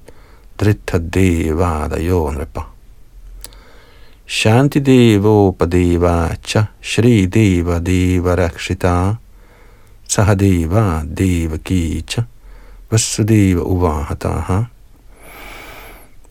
drittadevadayo 0.57 2.31
nripa. 2.31 2.67
Shanti 4.25 4.81
devopadeva 4.81 6.37
cha 6.41 6.69
Shri 6.81 7.27
deva 7.27 7.81
deva 7.81 8.37
rakshita 8.37 9.19
Sahadeva 10.07 11.03
deva 11.05 11.59
kicha 11.59 12.25
Vasudeva 12.89 13.65
uvahataha. 13.67 14.74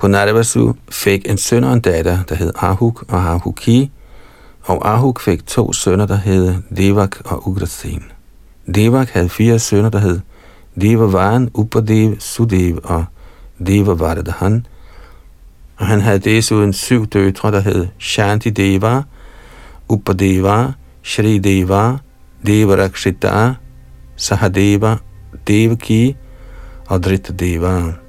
Punarvasu 0.03 0.73
fik 0.91 1.29
en 1.29 1.37
søn 1.37 1.63
og 1.63 1.73
en 1.73 1.79
datter, 1.79 2.23
der 2.23 2.35
hed 2.35 2.53
Ahuk 2.55 3.05
og 3.07 3.19
Ahuki, 3.19 3.91
og 4.61 4.93
Ahuk 4.93 5.21
fik 5.21 5.47
to 5.47 5.73
sønner, 5.73 6.05
der 6.05 6.15
hed 6.15 6.55
Devak 6.75 7.15
og 7.25 7.47
Ugrasen. 7.47 8.03
Devak 8.75 9.09
havde 9.09 9.29
fire 9.29 9.59
sønner, 9.59 9.89
der 9.89 9.99
hed 9.99 10.19
Devavaran, 10.81 11.49
Upadev, 11.53 12.19
Sudev 12.19 12.79
og 12.83 13.05
Devavardhan, 13.65 14.65
og 15.77 15.87
han 15.87 16.01
havde 16.01 16.19
desuden 16.19 16.73
syv 16.73 17.05
døtre, 17.05 17.51
der 17.51 17.59
hed 17.59 17.87
Shanti 17.99 18.49
Deva, 18.49 19.01
Upadeva, 19.89 20.71
Shri 21.03 21.37
Deva, 21.37 21.97
Devarakshita, 22.47 23.53
Sahadeva, 24.15 24.95
Devaki 25.47 26.15
og 26.87 27.03
Drita 27.03 27.33
Deva. 27.33 28.02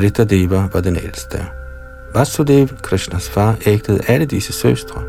Deva 0.00 0.68
var 0.72 0.80
den 0.80 0.96
ældste. 0.96 1.46
Vasudev, 2.14 2.68
Krishnas 2.82 3.30
far, 3.30 3.56
ægtede 3.66 4.00
alle 4.08 4.26
disse 4.26 4.52
søstre. 4.52 5.02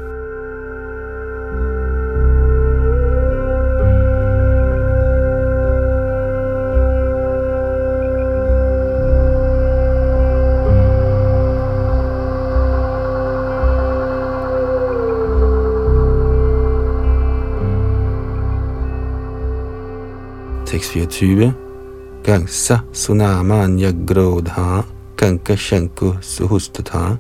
Tekst 20.66 20.92
24 20.92 21.69
कंस 22.30 22.68
सुनाम्यग्रोधा 22.72 24.82
कंक 25.20 25.52
शंकु 25.52 26.22
सुहुस्तथा। 26.22 27.20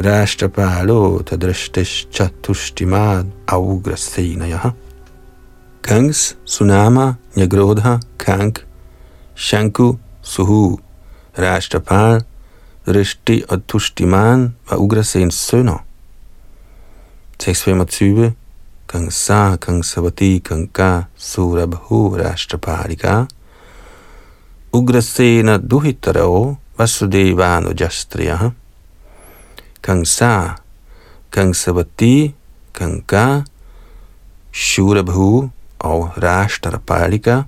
राष्ट्रपालोथ 0.00 1.34
दृष्टिश्चतुष्टिमाद 1.34 3.32
अवग्रसैनय 3.52 4.60
कंस 5.84 6.36
सुनामा 6.46 7.16
कंक 7.38 8.58
शंकु 9.38 9.98
सुहु। 10.24 10.78
राष्ट्रपाल 11.38 12.24
दृष्टि 12.92 13.42
अतुष्टिमान 13.50 14.54
व 14.72 14.76
उग्रसेन 14.76 15.30
सुनो। 15.30 15.80
छेक्सवेम 17.40 17.84
कंसा 18.90 19.56
कंसवती 19.56 20.38
कंका 20.38 21.06
सूरभ 21.18 21.74
हो 21.74 22.16
राष्ट्रपालिका। 22.16 23.28
Ugrasena 24.76 25.58
Duhitaro 25.58 26.56
Vasudevano 26.78 27.72
Jastriya 27.72 28.52
Kansa 29.80 30.54
Kangsavati 31.30 32.34
Kanka 32.74 33.44
Shurabhu 34.52 35.50
og 35.78 36.10
Rashtarapalika 36.22 37.42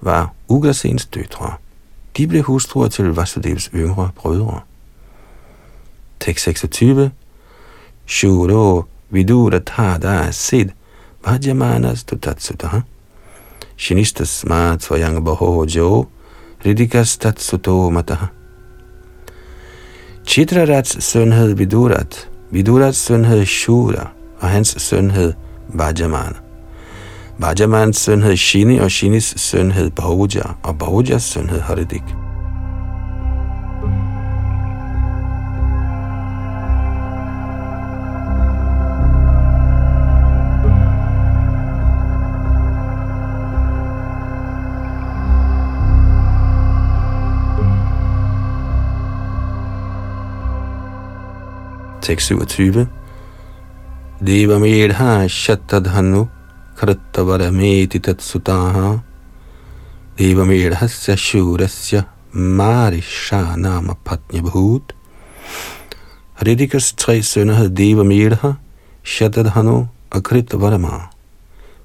var 0.00 0.32
Ugrasens 0.48 1.06
døtre. 1.06 1.52
De 2.16 2.26
blev 2.26 2.42
hustruer 2.42 2.88
til 2.88 3.16
Vasudevs 3.16 3.70
yngre 3.74 4.10
brødre. 4.16 4.60
Tekst 6.20 6.44
26. 6.44 7.10
Shuro 8.06 8.84
vidura 9.10 9.58
tada 9.58 10.32
sid 10.32 10.68
bhajamanas 11.22 12.04
tutatsutaha. 12.04 12.80
Shinistas 13.76 14.44
mat 14.44 14.82
svayang 14.82 15.24
bahojo 15.24 16.06
ridikas 16.64 17.16
tatsuto 17.18 17.90
mataha. 17.90 18.26
Chitrarats 20.26 21.04
søn 21.04 21.32
hed 21.32 21.54
Vidurat, 21.54 22.28
Vidurats 22.50 22.98
søn 22.98 23.24
hed 23.24 23.44
Shura, 23.44 24.10
og 24.40 24.48
hans 24.48 24.74
søn 24.78 25.10
hed 25.10 25.32
Vajaman. 25.68 26.36
Vajamans 27.38 27.96
søn 27.96 28.22
hed 28.22 28.36
Shini, 28.36 28.78
og 28.78 28.90
Shinis 28.90 29.34
søn 29.36 29.72
hed 29.72 29.90
Bahuja, 29.90 30.42
og 30.62 30.78
Bahujas 30.78 31.22
søn 31.22 31.50
hed 31.50 31.60
Haridik. 31.60 32.23
Tekst 52.04 52.28
27. 52.28 52.86
Deva 54.20 54.58
medha 54.58 55.26
shattadhanu 55.26 56.28
kratavarame 56.76 57.86
tatsutaha 57.88 59.00
Deva 60.18 60.44
medhasya 60.44 61.16
shurasya 61.16 62.04
marisha 62.34 63.56
nama 63.56 63.96
patnyabhut 64.04 64.92
Haridikas 66.34 66.92
tre 66.92 67.22
sønner 67.22 67.54
hed 67.54 67.76
Deva 67.76 68.04
Medha, 68.04 68.52
Shatadhanu 69.02 69.86
og 70.10 70.22
Kritavarama. 70.22 71.08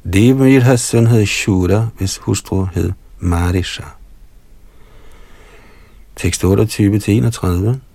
Deva 0.03 0.43
Medhas 0.43 0.81
søn 0.81 1.07
hed 1.07 1.25
Shura, 1.25 1.87
hvis 1.97 2.17
hustru 2.17 2.67
hed 2.73 2.91
Marisha. 3.19 3.83
Tekst 6.15 6.43
28-31 6.43 7.88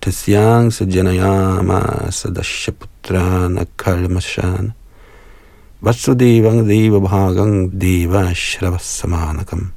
tasyang 0.00 0.70
sajanayama 0.70 2.06
sadashaputrana 2.10 3.66
kalmashan 3.76 4.72
vasudevang 5.82 6.66
deva 6.70 6.98
bhagang 7.02 7.70
deva 7.74 8.30
shravasamanakam 8.30 9.74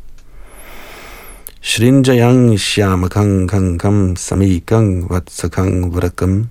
Shrinjayang 1.62 2.58
shyamakang 2.58 3.46
kankam 3.46 4.18
samikang 4.18 5.06
vatsakang 5.06 5.94
vrakam 5.94 6.50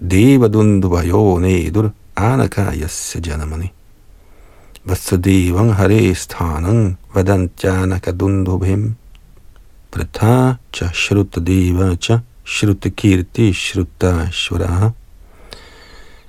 deva 0.00 0.48
dunduvayo 0.48 1.40
nedur 1.40 1.92
anakayasya 2.16 3.20
janamani 3.20 3.72
Vasudevang 4.84 5.72
hare 5.76 6.12
sthanang 6.12 6.96
vadantyanakadundubhim 7.12 8.96
pratha 9.92 10.58
cha 10.72 10.92
shrutadeva 10.92 11.96
cha 12.00 12.20
Shrutakirti 12.44 13.52
Shrutashvara 13.52 14.94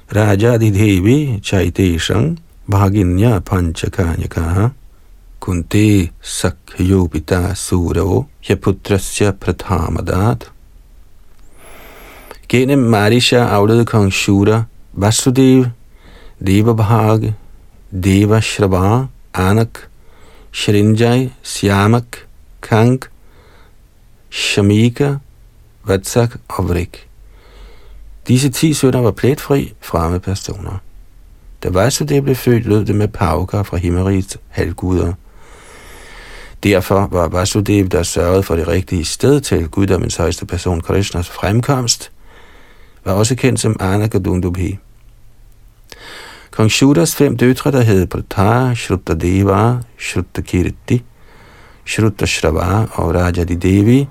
Rajadidhevi 0.09 1.41
Chaiteshang 1.41 2.37
Bhaginya 2.69 3.39
Panchakanyakaha 3.41 4.73
Kunti 5.39 6.11
Sakhyopita 6.21 7.53
Suravo 7.55 8.27
Yaputrasya 8.43 9.33
Prathamadat 9.33 10.49
Gennem 12.53 12.85
Marisha 12.85 13.49
afledede 13.49 13.83
kong 13.83 14.11
Shura, 14.11 14.67
Vasudev, 14.95 15.73
Devabhag, 16.39 17.33
Deva 17.91 18.39
Shrava, 18.41 19.09
Anak, 19.33 19.87
Shrinjai, 20.51 21.31
Syamak, 21.41 22.25
Kank, 22.61 23.07
Shamika, 24.29 25.19
Vatsak 25.85 26.35
og 26.47 26.69
Vrik. 26.69 27.07
Disse 28.27 28.49
ti 28.49 28.73
sønner 28.73 28.99
var 28.99 29.11
pletfri 29.11 29.73
fremme 29.81 30.19
personer. 30.19 30.77
Da 31.63 31.69
Vasudev 31.69 32.21
blev 32.21 32.35
født, 32.35 32.65
lød 32.65 32.85
det 32.85 32.95
med 32.95 33.07
pauker 33.07 33.63
fra 33.63 33.77
himmerigets 33.77 34.37
halvguder. 34.49 35.13
Derfor 36.63 37.07
var 37.11 37.27
Vasudev, 37.27 37.87
der 37.87 38.03
sørgede 38.03 38.43
for 38.43 38.55
det 38.55 38.67
rigtige 38.67 39.05
sted 39.05 39.41
til 39.41 39.67
guddommens 39.67 40.15
højeste 40.15 40.45
person 40.45 40.81
Krishnas 40.81 41.29
fremkomst, 41.29 42.11
var 43.05 43.13
også 43.13 43.35
kendt 43.35 43.59
som 43.59 43.75
Anakadundubhi. 43.79 44.77
Kong 46.51 46.71
Shudas 46.71 47.15
fem 47.15 47.37
døtre, 47.37 47.71
der 47.71 47.81
hed 47.81 48.07
Pratha, 48.07 48.73
Shrutadeva, 48.75 49.77
Shrutakirti, 49.99 51.03
Shruttashrava 51.85 52.85
og 52.91 53.15
Rajadi 53.15 53.55
Devi, 53.55 54.07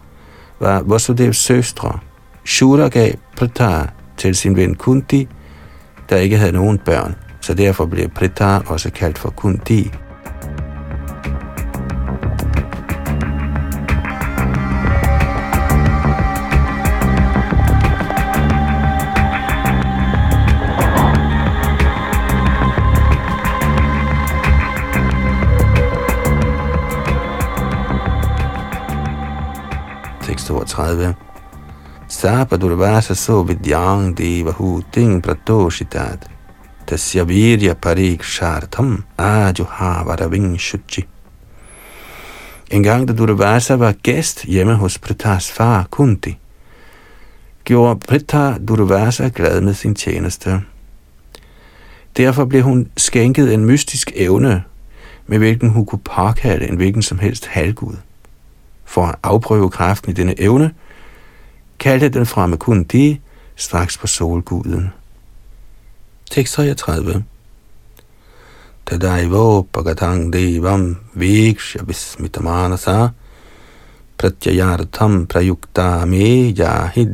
var 0.63 0.83
Vasudevs 0.83 1.37
søstre. 1.37 1.99
Shura 2.45 2.89
gav 2.89 3.13
Prita 3.37 3.87
til 4.17 4.35
sin 4.35 4.57
ven 4.57 4.75
Kunti, 4.75 5.29
der 6.11 6.17
ikke 6.17 6.37
havde 6.37 6.53
nogen 6.53 6.79
børn, 6.79 7.15
så 7.41 7.55
derfor 7.55 7.87
blev 7.87 8.09
Prita 8.09 8.59
også 8.67 8.91
kaldt 8.91 9.19
for 9.19 9.31
Kunti. 9.31 9.91
Tekst 30.83 31.15
32. 31.15 31.15
Sapa 32.09 32.57
durvasa 32.57 33.15
so 33.15 33.43
vidyang 33.43 34.17
deva 34.17 34.53
huting 34.53 35.23
pratoshitat. 35.23 36.29
Tasya 36.87 37.25
virya 37.25 37.75
parikshartam 37.75 39.05
ajuhavaraving 39.19 40.59
shuchi. 40.59 41.07
En 42.71 42.83
gang 42.83 43.09
da 43.09 43.13
Durvasa 43.13 43.77
var 43.77 43.93
gæst 43.93 44.45
hjemme 44.45 44.75
hos 44.75 44.99
Pritas 44.99 45.51
far 45.51 45.87
Kunti, 45.91 46.39
gjorde 47.65 48.01
Pritha 48.01 48.59
Durvasa 48.59 49.29
glad 49.29 49.61
med 49.61 49.75
sin 49.75 49.95
tjeneste. 49.95 50.61
Derfor 52.17 52.45
blev 52.45 52.63
hun 52.63 52.89
skænket 52.97 53.55
en 53.55 53.65
mystisk 53.65 54.13
evne, 54.15 54.65
med 55.27 55.39
hvilken 55.39 55.69
hun 55.69 55.87
kunne 55.87 56.01
påkalde 56.05 56.69
en 56.69 56.77
hvilken 56.77 57.03
som 57.03 57.19
helst 57.19 57.47
halvgud 57.47 57.97
for 58.93 59.07
at 59.07 59.15
afprøve 59.23 59.71
kraften 59.71 60.11
i 60.11 60.15
denne 60.15 60.41
evne, 60.41 60.75
kaldte 61.79 62.09
den 62.09 62.27
fremme 62.27 62.57
kun 62.57 62.85
de 62.85 63.19
straks 63.57 63.99
på 63.99 64.07
solguden. 64.07 64.93
Tekst 66.31 66.55
33 66.55 67.25
Tadaivo 68.87 69.63
pagatang 69.63 70.33
devam 70.33 70.97
viksha 71.15 71.79
vismitamanasa 71.87 73.09
pratyayartham 74.19 75.27
Prayuktami 75.27 76.07
me 76.07 76.51
yahi. 76.51 77.07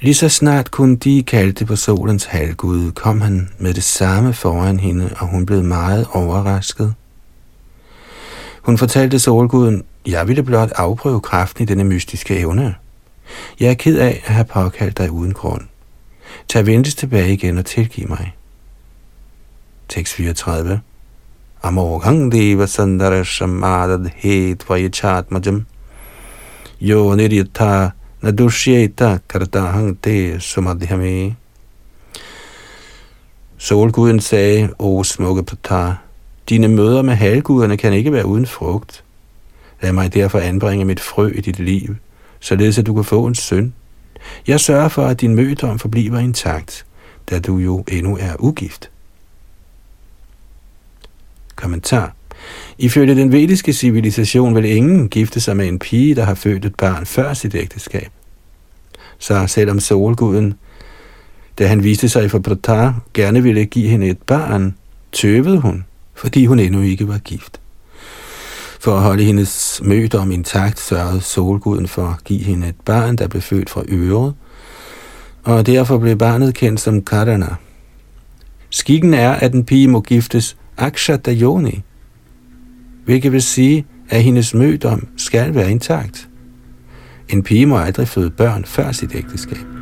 Lige 0.00 0.14
så 0.14 0.28
snart 0.28 0.70
kun 0.70 0.96
de 0.96 1.22
kaldte 1.22 1.66
på 1.66 1.76
solens 1.76 2.24
halvgud, 2.24 2.92
kom 2.92 3.20
han 3.20 3.48
med 3.58 3.74
det 3.74 3.84
samme 3.84 4.32
foran 4.32 4.80
hende, 4.80 5.10
og 5.18 5.26
hun 5.26 5.46
blev 5.46 5.62
meget 5.62 6.06
overrasket. 6.12 6.94
Hun 8.62 8.78
fortalte 8.78 9.18
solguden, 9.18 9.84
jeg 10.06 10.28
ville 10.28 10.42
blot 10.42 10.72
afprøve 10.76 11.20
kraften 11.20 11.62
i 11.62 11.66
denne 11.66 11.84
mystiske 11.84 12.38
evne. 12.38 12.74
Jeg 13.60 13.70
er 13.70 13.74
ked 13.74 13.98
af 13.98 14.22
at 14.26 14.34
have 14.34 14.44
påkaldt 14.44 14.98
dig 14.98 15.10
uden 15.10 15.34
grund. 15.34 15.62
Tag 16.48 16.66
ventes 16.66 16.94
tilbage 16.94 17.32
igen 17.32 17.58
og 17.58 17.66
tilgiv 17.66 18.08
mig. 18.08 18.34
Tekst 19.88 20.14
34 20.14 20.80
Amoghang 21.62 22.32
deva 22.32 22.66
sandara 22.66 23.24
shamadad 23.24 24.10
het 24.16 24.64
Yo 26.80 27.14
niryata 27.14 27.90
nadushyeta 28.22 29.18
kartahang 29.28 30.02
te 30.02 30.40
sumadhyame 30.40 31.36
Solguden 33.58 34.20
sagde, 34.20 34.74
o 34.78 35.02
smukke 35.02 35.42
Pratah, 35.42 35.94
dine 36.48 36.68
møder 36.68 37.02
med 37.02 37.14
halvguderne 37.14 37.76
kan 37.76 37.92
ikke 37.92 38.12
være 38.12 38.26
uden 38.26 38.46
frugt. 38.46 39.04
Lad 39.82 39.92
mig 39.92 40.14
derfor 40.14 40.38
anbringe 40.38 40.84
mit 40.84 41.00
frø 41.00 41.28
i 41.34 41.40
dit 41.40 41.58
liv, 41.58 41.96
således 42.40 42.78
at 42.78 42.86
du 42.86 42.94
kan 42.94 43.04
få 43.04 43.26
en 43.26 43.34
søn. 43.34 43.74
Jeg 44.46 44.60
sørger 44.60 44.88
for, 44.88 45.06
at 45.06 45.20
din 45.20 45.34
mødom 45.34 45.78
forbliver 45.78 46.18
intakt, 46.18 46.86
da 47.30 47.38
du 47.38 47.56
jo 47.58 47.84
endnu 47.88 48.16
er 48.20 48.36
ugift. 48.38 48.90
Kommentar. 51.56 52.14
Ifølge 52.78 53.14
den 53.14 53.32
vediske 53.32 53.72
civilisation 53.72 54.54
vil 54.54 54.64
ingen 54.64 55.08
gifte 55.08 55.40
sig 55.40 55.56
med 55.56 55.68
en 55.68 55.78
pige, 55.78 56.14
der 56.14 56.24
har 56.24 56.34
født 56.34 56.64
et 56.64 56.74
barn 56.74 57.06
før 57.06 57.34
sit 57.34 57.54
ægteskab. 57.54 58.08
Så 59.18 59.46
selvom 59.46 59.80
solguden, 59.80 60.54
da 61.58 61.66
han 61.66 61.84
viste 61.84 62.08
sig 62.08 62.30
for 62.30 62.38
Pratar, 62.38 63.00
gerne 63.14 63.42
ville 63.42 63.64
give 63.64 63.88
hende 63.88 64.08
et 64.08 64.22
barn, 64.22 64.76
tøvede 65.12 65.60
hun, 65.60 65.84
fordi 66.20 66.46
hun 66.46 66.58
endnu 66.58 66.80
ikke 66.80 67.08
var 67.08 67.18
gift. 67.18 67.60
For 68.80 68.96
at 68.96 69.02
holde 69.02 69.24
hendes 69.24 69.80
mødom 69.84 70.30
intakt, 70.30 70.80
sørgede 70.80 71.20
solguden 71.20 71.88
for 71.88 72.06
at 72.06 72.24
give 72.24 72.42
hende 72.42 72.68
et 72.68 72.80
barn, 72.84 73.16
der 73.16 73.28
blev 73.28 73.42
født 73.42 73.70
fra 73.70 73.82
øret, 73.88 74.34
og 75.42 75.66
derfor 75.66 75.98
blev 75.98 76.16
barnet 76.16 76.54
kendt 76.54 76.80
som 76.80 77.02
Karana. 77.02 77.54
Skikken 78.70 79.14
er, 79.14 79.30
at 79.30 79.54
en 79.54 79.64
pige 79.64 79.88
må 79.88 80.00
giftes 80.00 80.56
Akshata 80.76 81.34
hvilket 83.04 83.32
vil 83.32 83.42
sige, 83.42 83.86
at 84.08 84.22
hendes 84.22 84.54
mødom 84.54 85.08
skal 85.16 85.54
være 85.54 85.70
intakt. 85.70 86.28
En 87.28 87.42
pige 87.42 87.66
må 87.66 87.78
aldrig 87.78 88.08
føde 88.08 88.30
børn 88.30 88.64
før 88.64 88.92
sit 88.92 89.14
ægteskab. 89.14 89.79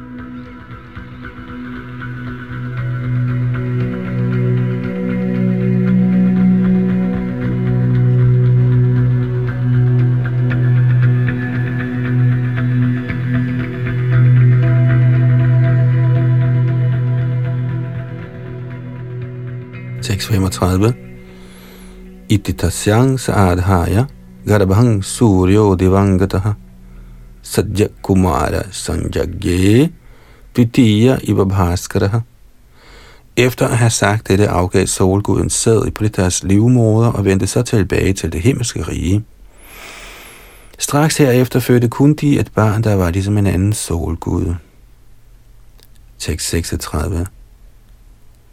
635. 20.58 20.94
Ititasyang 22.28 23.14
saadhaya 23.20 24.06
garbhang 24.46 25.04
suryo 25.04 25.78
divangataha 25.78 26.56
sadya 27.42 27.88
kumara 28.02 28.66
sanjagye 28.72 29.92
dvitiya 30.54 31.18
iva 31.22 31.44
bhaskaraha. 31.44 32.20
Efter 33.36 33.68
at 33.68 33.78
have 33.78 33.90
sagt 33.90 34.28
dette 34.28 34.48
afgav 34.48 34.86
solguden 34.86 35.50
sæd 35.50 35.86
i 35.86 35.90
Pritas 35.90 36.42
livmoder 36.42 37.12
og 37.12 37.24
vendte 37.24 37.46
så 37.46 37.62
tilbage 37.62 38.12
til 38.12 38.32
det 38.32 38.42
himmelske 38.42 38.82
rige. 38.82 39.24
Straks 40.78 41.16
herefter 41.16 41.60
fødte 41.60 41.88
Kundi 41.88 42.38
et 42.38 42.52
barn, 42.54 42.82
der 42.82 42.94
var 42.94 43.10
ligesom 43.10 43.38
en 43.38 43.46
anden 43.46 43.72
solgud. 43.72 44.54
Tekst 46.18 46.48
36 46.48 47.26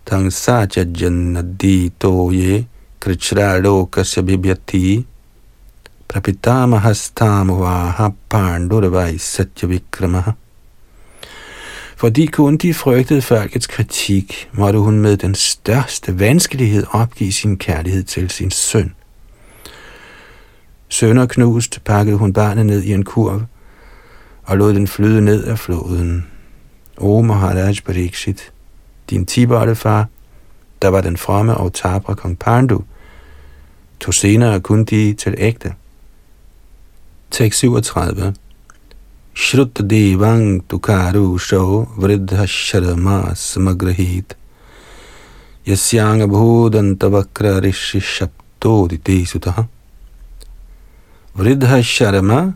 tang 0.05 0.33
sa 0.33 0.65
cha 0.65 0.83
jannadi 0.83 1.91
to 1.99 2.31
ye 2.31 2.67
krichra 2.99 3.59
lokasya 3.59 4.23
bibhyati 4.23 5.05
prapitamahastamvaha 6.07 8.13
pandurvai 8.29 9.19
satya 9.19 9.69
vikramaha. 9.69 10.33
Fordi 11.97 12.25
Kundi 12.25 12.73
frygtede 12.73 13.21
folkets 13.21 13.67
kritik, 13.67 14.49
måtte 14.53 14.79
hun 14.79 14.99
med 14.99 15.17
den 15.17 15.35
største 15.35 16.19
vanskelighed 16.19 16.85
opgive 16.91 17.31
sin 17.31 17.57
kærlighed 17.57 18.03
til 18.03 18.29
sin 18.29 18.51
søn. 18.51 18.93
Sønder 20.89 21.25
knust 21.25 21.79
pakkede 21.85 22.17
hun 22.17 22.33
barnet 22.33 22.65
ned 22.65 22.83
i 22.83 22.93
en 22.93 23.03
kurv 23.03 23.41
og 24.43 24.57
lod 24.57 24.73
den 24.73 24.87
flyde 24.87 25.21
ned 25.21 25.43
af 25.43 25.59
floden. 25.59 26.27
O 26.97 27.21
Maharaj 27.21 27.75
Pariksit, 27.85 28.51
din 29.09 29.25
far, 29.75 30.07
der 30.81 30.87
var 30.87 31.01
den 31.01 31.17
fromme 31.17 31.57
og 31.57 31.73
tabre 31.73 32.15
kong 32.15 32.39
Pandu, 32.39 32.83
tog 33.99 34.13
senere 34.13 34.59
Kundi 34.59 35.13
til 35.13 35.35
ægte. 35.37 35.73
Tekst 37.31 37.59
37 37.59 38.33
Shrutta 39.35 39.83
devang 39.83 40.69
tukaru 40.69 41.37
sho 41.37 41.87
vridha 41.97 42.45
sharma 42.45 43.35
samagrahit 43.35 44.35
yasyang 45.67 46.29
bhodantavakra 46.29 47.59
rishi 47.61 47.99
shaptodite 47.99 49.25
sutaha. 49.25 49.63
Vridha 51.35 51.81
Sharma, 51.81 52.53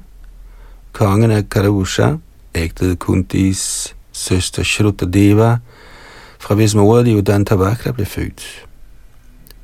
kongen 0.93 1.32
af 1.32 1.50
Karusha, 1.50 2.16
ægtede 2.56 2.95
Kuntis 2.95 3.95
søster 4.12 4.64
Shruta 4.64 5.06
Deva, 5.06 5.58
fra 6.39 6.55
hvis 6.55 6.75
moderliv 6.75 7.23
Dantavakra 7.23 7.91
blev 7.91 8.05
født. 8.05 8.65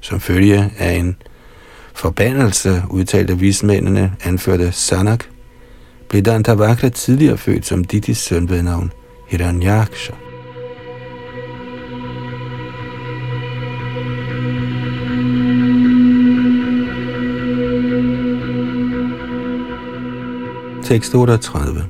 Som 0.02 0.20
følge 0.20 0.72
af 0.78 0.94
en 0.94 1.16
forbandelse, 1.94 2.84
udtalte 2.90 3.40
vismændene, 3.40 4.16
anførte 4.24 4.72
Sanak, 4.72 5.24
blev 6.10 6.22
Dantavakra 6.22 6.90
tidligere 6.90 7.38
født 7.38 7.66
som 7.66 7.84
Didis 7.84 8.18
søn 8.18 8.50
ved 8.50 8.64
navn 8.64 8.92
Hiranyaksha. 9.28 10.14
Tekst 20.84 21.16
38 21.16 21.86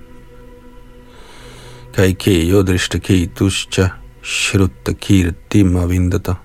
Kaikeyo 1.94 2.62
drishtaketuscha 2.62 3.90
Shruttakirtimavindata 4.26 6.36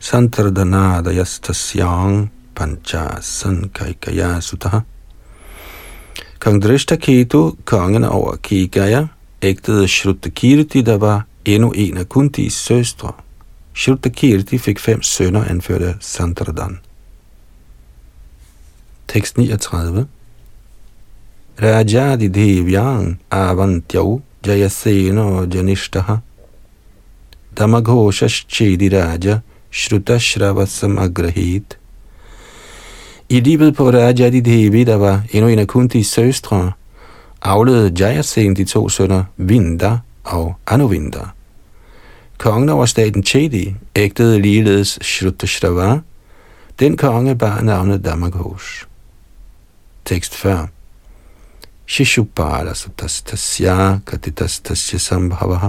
Santardhanadayastasyang 0.00 2.28
Pancha 2.54 3.22
Sankaikaya 3.22 4.40
Sutaha 4.42 4.82
Kong 6.40 6.62
Drishtaketu, 6.62 7.56
kongen 7.64 8.04
over 8.04 8.36
Kigaya, 8.42 9.06
ægtede 9.42 9.88
Shruttakirti, 9.88 10.82
der 10.82 10.98
var 10.98 11.26
endnu 11.44 11.70
en 11.70 11.96
af 11.96 12.08
Kuntis 12.08 12.54
søstre. 12.54 13.12
Shruttakirti 13.74 14.58
fik 14.58 14.78
fem 14.78 15.02
sønner, 15.02 15.44
anførte 15.44 15.96
Santardhan. 16.00 16.78
Tekst 19.08 19.38
39 19.38 20.06
Rajadi 21.62 22.28
Devyang 22.28 23.20
Avantyau 23.30 24.20
Jayaseno 24.46 25.46
Janishtaha 25.54 26.16
Damaghoshaschediraja 27.60 29.40
Shrutashravasam 29.70 30.98
Agrahit. 30.98 31.78
I 33.28 33.40
livet 33.40 33.76
på 33.76 33.90
Rajadi 33.90 34.40
Devi, 34.40 34.84
der 34.84 34.96
var 34.96 35.22
endnu 35.30 35.48
en 35.48 35.58
af 35.58 35.66
Kuntis 35.66 36.06
søstre, 36.06 36.72
afledede 37.42 38.04
Jayasen 38.04 38.56
de 38.56 38.64
to 38.64 38.88
sønner 38.88 39.24
Vinda 39.36 39.98
og 40.24 40.54
Anuvinda. 40.66 41.20
Kongen 42.38 42.68
over 42.68 42.86
staten 42.86 43.24
Chedi 43.24 43.74
ægtede 43.96 44.40
ligeledes 44.40 44.98
Shrutashrava. 45.02 45.98
Den 46.80 46.96
konge 46.96 47.36
bar 47.36 47.60
navnet 47.60 48.04
Damaghosh. 48.04 48.84
Tekst 50.04 50.34
40. 50.34 50.68
Shishupala 51.86 52.74
sutastasya 52.74 53.98
katitastasya 54.06 54.98
sambhavaha 54.98 55.68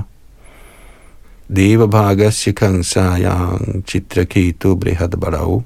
Deva 1.56 1.86
Bhagasya 1.86 2.54
Kangsayang 2.54 3.84
Chitraketu 3.84 4.76
Brihadbarau. 4.76 5.64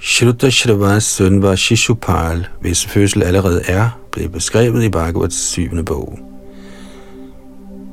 Shruta 0.00 0.50
Shravas 0.50 1.04
søn 1.04 1.42
var 1.42 1.56
Shishupal, 1.56 2.46
hvis 2.60 2.86
fødsel 2.86 3.22
allerede 3.22 3.62
er 3.68 3.98
blev 4.12 4.28
beskrevet 4.28 4.84
i 4.84 4.88
Bhagavats 4.88 5.36
syvende 5.36 5.82
bog. 5.82 6.18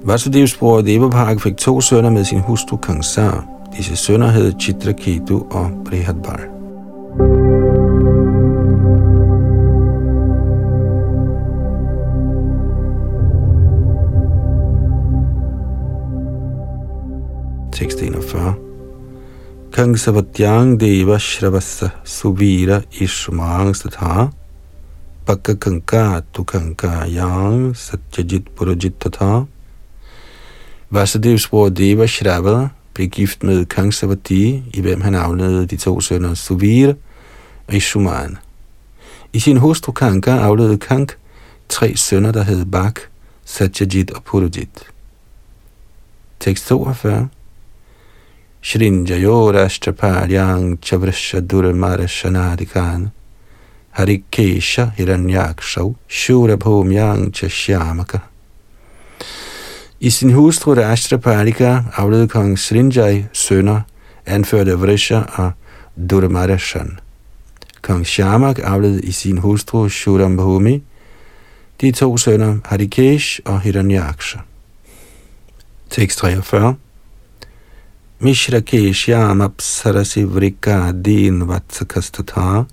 Vasudevs 0.04 0.56
bror 0.56 0.82
Devabhag 0.82 1.42
fik 1.42 1.58
to 1.58 1.82
sønner 1.82 2.10
med 2.10 2.26
sin 2.26 2.40
hustru 2.40 2.78
Kansa. 2.78 3.30
Disse 3.78 3.96
sønner 3.96 4.28
hed 4.28 4.54
Chitraketu 4.62 5.44
og 5.52 5.72
Brihadbar. 5.86 6.40
thank 7.18 7.32
you 7.32 7.77
41. 18.28 18.56
Kang 19.72 19.96
Savatyang 19.96 20.78
Deva 20.78 21.18
Shravasa 21.18 21.92
Suvira 22.04 22.84
Ishmang 22.92 23.74
Satha 23.74 24.32
Bakka 25.26 25.56
Kanka 25.56 26.24
Tukanka 26.34 27.08
Yang 27.08 27.74
Satyajit 27.76 28.50
Purajit 28.54 29.00
Tatha 29.00 29.48
Vasudevs 30.92 31.48
bror 31.48 31.70
Deva 31.70 32.06
Shrava 32.06 32.70
blev 32.94 33.08
gift 33.10 33.44
med 33.44 33.66
Kang 33.66 33.94
Savati, 33.94 34.64
i 34.74 34.82
hvem 34.82 35.02
han 35.02 35.16
afledede 35.16 35.66
de 35.66 35.78
to 35.78 36.02
sønner 36.02 36.34
Suvira 36.34 36.94
og 37.68 37.74
Ishuman. 37.74 38.38
I 39.34 39.40
sin 39.40 39.58
hustru 39.58 39.92
Kanka 39.92 40.32
afledede 40.32 40.78
Kank 40.78 41.18
tre 41.70 41.96
sønner, 41.96 42.32
der 42.32 42.44
hed 42.44 42.66
Bak, 42.66 43.00
Satyajit 43.46 44.12
og 44.12 44.24
Purajit. 44.24 44.84
Tekst 46.40 46.68
42 46.68 47.30
Shrinjayo 48.68 49.54
Rashtrapalyang 49.54 50.80
Chavrasha 50.80 51.40
Durmarashanadikan 51.40 53.14
Harikesha 53.96 54.94
Hiranyakshav 54.94 55.96
Shurabhumyang 56.10 57.32
Chashyamaka 57.32 58.24
I 60.02 60.10
sin 60.10 60.32
hustru 60.32 60.76
Rashtrapalika 60.76 61.94
aflede 61.96 62.28
kong 62.28 62.58
Srinjay 62.58 63.24
sønner, 63.32 63.82
anførte 64.26 64.76
Vrisha 64.76 65.24
og 65.38 65.52
Durmarashan. 65.96 67.00
Kong 67.82 68.06
Shamak 68.06 68.60
aflede 68.60 69.02
i 69.02 69.12
sin 69.12 69.38
hustru 69.38 69.90
Shurambhumi, 69.90 70.84
de 71.82 71.92
to 71.92 72.18
sønner 72.18 72.60
Harikesh 72.66 73.40
og 73.46 73.62
Hiranyaksha. 73.62 74.40
Tekst 75.90 76.20
43 76.20 76.76
Mishrakeshyam 78.20 79.42
apsarasi 79.42 80.26
vrika 80.26 80.92
din 80.92 81.46
vatsakastatha 81.48 82.66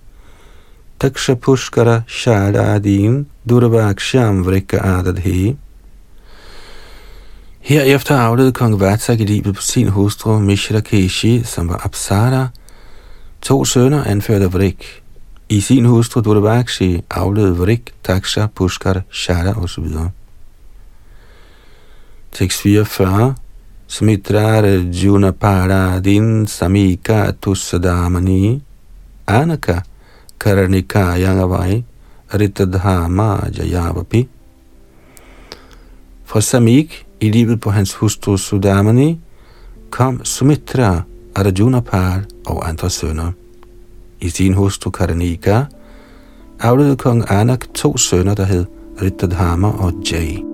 Taksha 0.99 1.35
pushkara 1.37 2.05
shaladin 2.09 3.27
durvaksham 3.47 4.43
vrika 4.43 4.79
adadhi 4.81 5.57
Herefter 7.61 8.15
aflede 8.15 8.53
kong 8.53 8.81
Vatsak 8.81 9.21
i 9.21 9.25
livet 9.25 9.55
på 9.55 9.63
sin 9.63 9.89
hustru 9.89 10.39
Mishrakeshi, 10.41 11.43
som 11.45 11.69
var 11.69 11.81
Apsara, 11.85 12.49
to 13.41 13.65
sønner 13.65 14.05
anført 14.05 14.43
af 14.43 14.55
Vrik. 14.55 15.03
I 15.49 15.61
sin 15.61 15.85
hustru 15.85 16.21
Durvakshi 16.21 17.03
aflede 17.11 17.57
Vrik, 17.57 17.95
Taksha, 18.05 18.47
Pushkar, 18.47 19.03
Shara 19.11 19.63
osv. 19.63 19.85
Tekst 22.33 22.61
44 22.63 23.35
Smitra 23.95 24.61
Juna 24.91 25.33
Paradin 25.33 26.47
Samika 26.47 27.33
Tussadamani 27.41 28.61
Anaka 29.25 29.85
Karanika 30.37 31.15
Yangavai 31.17 31.85
Ritadhama 32.29 33.49
Jayavapi 33.53 34.27
Fra 36.25 36.41
Samik 36.41 37.07
i 37.21 37.31
livet 37.31 37.61
på 37.61 37.71
hans 37.71 37.95
hustru 37.95 38.37
Sudamani 38.37 39.21
kom 39.91 40.25
Sumitra, 40.25 41.03
Arjunapal 41.35 42.25
og 42.47 42.69
andre 42.69 42.91
sønner. 42.91 43.33
I 44.21 44.29
sin 44.29 44.55
hustru 44.55 44.91
Karanika 44.91 45.65
afledte 46.61 46.97
kong 46.97 47.25
Anak 47.31 47.69
to 47.75 47.97
sønner, 47.97 48.35
der 48.35 48.45
hed 48.45 48.67
Ritadhama 49.03 49.69
og 49.69 49.93
Jay. 50.13 50.54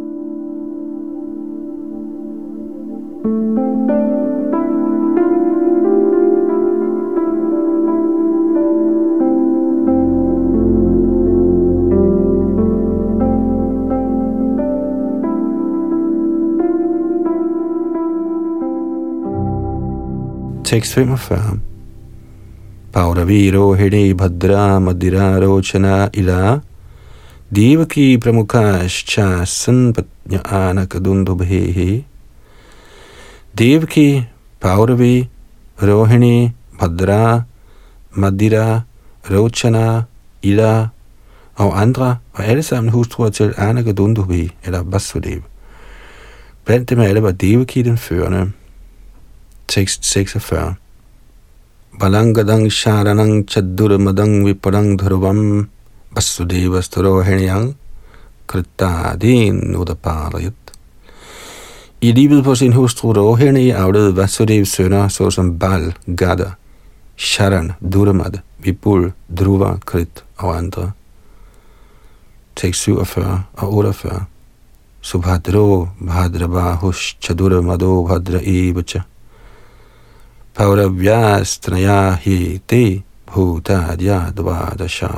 Tekst 20.70 20.94
45 20.94 21.58
Pauraviro 22.92 23.74
Hede 23.74 24.14
Bhadra 24.14 24.78
Madira 24.78 25.40
Rochana 25.40 26.08
Ila 26.12 26.62
Devaki 27.52 28.16
Sanpatnya 29.46 30.40
Anakadundubhehe 30.44 32.04
Devaki 33.52 34.28
Pauravi 34.60 35.28
Rohini 35.80 36.52
Bhadra 36.78 37.44
Madira 38.16 38.84
Rochana 39.28 40.06
Ila 40.44 40.88
og 41.56 41.80
andre 41.80 42.18
var 42.36 42.44
alle 42.44 42.62
sammen 42.62 42.92
hustruer 42.92 43.30
til 43.30 43.54
Anakadundubhe 43.58 44.50
eller 44.64 44.82
Vasudev. 44.82 45.42
Blandt 46.64 46.90
dem 46.90 47.00
alle 47.00 47.22
var 47.22 47.32
Devaki 47.32 47.82
den 47.82 47.98
førende. 47.98 48.52
Tekst 49.70 50.02
46. 50.02 50.74
Balangadang 51.94 52.66
sharanang 52.66 53.46
madang 54.02 54.42
viparang 54.42 54.98
dharvam 54.98 55.68
vasudeva 56.10 56.82
dharohinyang 56.82 57.78
kritadin 58.50 59.78
udaparayat. 59.78 60.58
I 62.02 62.12
livet 62.12 62.42
på 62.44 62.56
sin 62.56 62.72
hustru 62.72 63.12
Rohini 63.12 63.70
aflede 63.70 64.16
Vasudevs 64.16 64.72
sønner, 64.74 65.08
såsom 65.08 65.58
Bal, 65.58 65.92
Gada, 66.06 66.56
Sharan, 67.16 67.72
Durmad, 67.80 68.40
Vipul, 68.58 69.12
Dhruva, 69.28 69.78
Krit 69.86 70.24
og 70.38 70.56
andre. 70.56 70.92
Tekst 72.56 72.82
47 72.82 73.42
og 73.52 73.72
48. 73.72 74.26
Subhadro, 75.00 75.88
Bhadrabahush, 76.00 77.20
Chadurmado, 77.20 78.02
Bhadra 78.08 78.40
Evacha. 78.42 79.04
पौरव्यास्त्रया 80.56 82.00
ही 82.22 82.38
ते 82.70 82.82
भूताद्याद्वादशा 83.30 85.10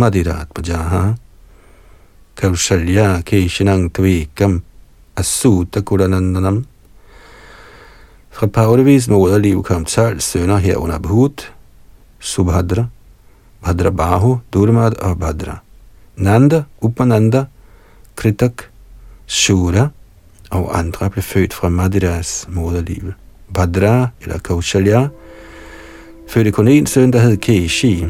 मदिरात्मजाः 0.00 0.92
कौशल्या 2.38 3.08
केशिनं 3.28 3.80
त्वेकम् 3.96 4.60
assutakulanandanam. 5.18 6.64
Fra 8.30 8.46
Paulavis 8.46 9.08
moderliv 9.10 9.62
kom 9.66 9.84
12 9.84 10.22
sønner 10.22 10.60
herunder 10.62 11.00
Bhut, 11.02 11.50
Subhadra, 12.20 12.88
Bhadrabahu, 13.62 14.40
Durmad 14.52 14.94
og 15.02 15.18
Bhadra. 15.18 15.62
Nanda, 16.16 16.66
Upananda, 16.82 17.48
Kritak, 18.16 18.67
Shura 19.28 19.88
og 20.50 20.78
andre 20.78 21.10
blev 21.10 21.22
født 21.22 21.54
fra 21.54 21.68
Madiras 21.68 22.46
moderliv. 22.48 23.12
Bhadra 23.54 24.08
eller 24.22 24.38
Kaushalya 24.38 25.08
fødte 26.28 26.52
kun 26.52 26.68
en 26.68 26.86
søn, 26.86 27.12
der 27.12 27.18
hed 27.18 27.36
Keshi. 27.36 28.06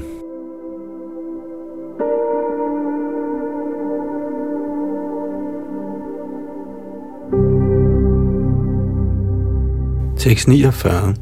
Tekst 10.19 10.49
49 10.49 11.15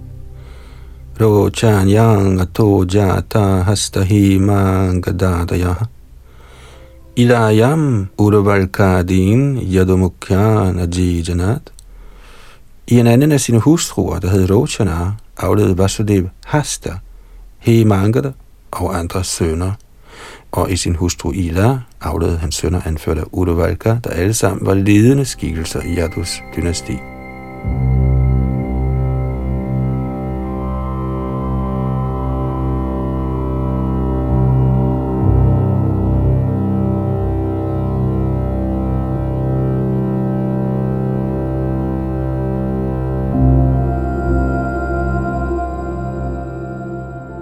Rochanyang 1.20 2.40
ato 2.40 2.84
jata 2.84 3.62
hastahi 3.62 4.38
mangadadaya 4.38 5.74
Ilayam 7.18 8.08
Urvalkadin 8.18 9.56
Yadumukyan 9.74 10.78
Ajijanat. 10.78 11.72
I 12.86 12.98
en 12.98 13.06
anden 13.06 13.32
af 13.32 13.40
sine 13.40 13.58
hustruer, 13.58 14.18
der 14.18 14.28
hed 14.28 14.50
Rochana, 14.50 15.12
afledte 15.36 15.78
Vasudev 15.78 16.28
Hasta, 16.46 16.90
Hemangada 17.58 18.32
og 18.70 18.98
andre 18.98 19.24
sønner. 19.24 19.72
Og 20.52 20.70
i 20.70 20.76
sin 20.76 20.94
hustru 20.94 21.32
Ila 21.32 21.78
afledte 22.00 22.36
hans 22.36 22.54
sønner 22.54 22.80
anført 22.84 23.18
af 23.18 23.24
Urvalka, 23.32 23.96
der 24.04 24.10
alle 24.10 24.34
sammen 24.34 24.66
var 24.66 24.74
ledende 24.74 25.24
skikkelser 25.24 25.80
i 25.80 25.96
Yadus 25.96 26.42
dynasti. 26.56 26.98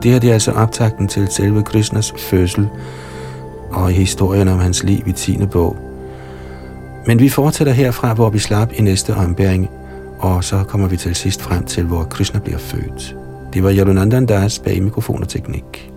Det 0.05 0.13
her 0.13 0.19
det 0.19 0.31
er 0.31 0.35
altså 0.35 0.53
optakten 0.53 1.09
til 1.09 1.29
selve 1.29 1.63
Krishnas 1.63 2.15
fødsel 2.19 2.69
og 3.71 3.91
historien 3.91 4.49
om 4.49 4.59
hans 4.59 4.83
liv 4.83 5.03
i 5.07 5.13
10. 5.13 5.47
bog. 5.47 5.77
Men 7.07 7.21
vi 7.21 7.29
fortsætter 7.29 7.73
herfra, 7.73 8.15
hvor 8.15 8.31
vi 8.31 8.39
slap 8.39 8.73
i 8.73 8.83
næste 8.83 9.15
ombæring, 9.15 9.71
og 10.19 10.45
så 10.45 10.65
kommer 10.69 10.89
vi 10.89 10.97
til 10.97 11.15
sidst 11.15 11.43
frem 11.43 11.65
til, 11.65 11.85
hvor 11.85 12.05
Krishna 12.05 12.41
bliver 12.41 12.59
født. 12.59 13.17
Det 13.53 13.63
var 13.63 13.73
Yadunandan 13.73 14.27
Das 14.27 14.59
bag 14.59 14.83
mikrofon 14.83 15.23
og 15.23 15.29
teknik. 15.29 15.94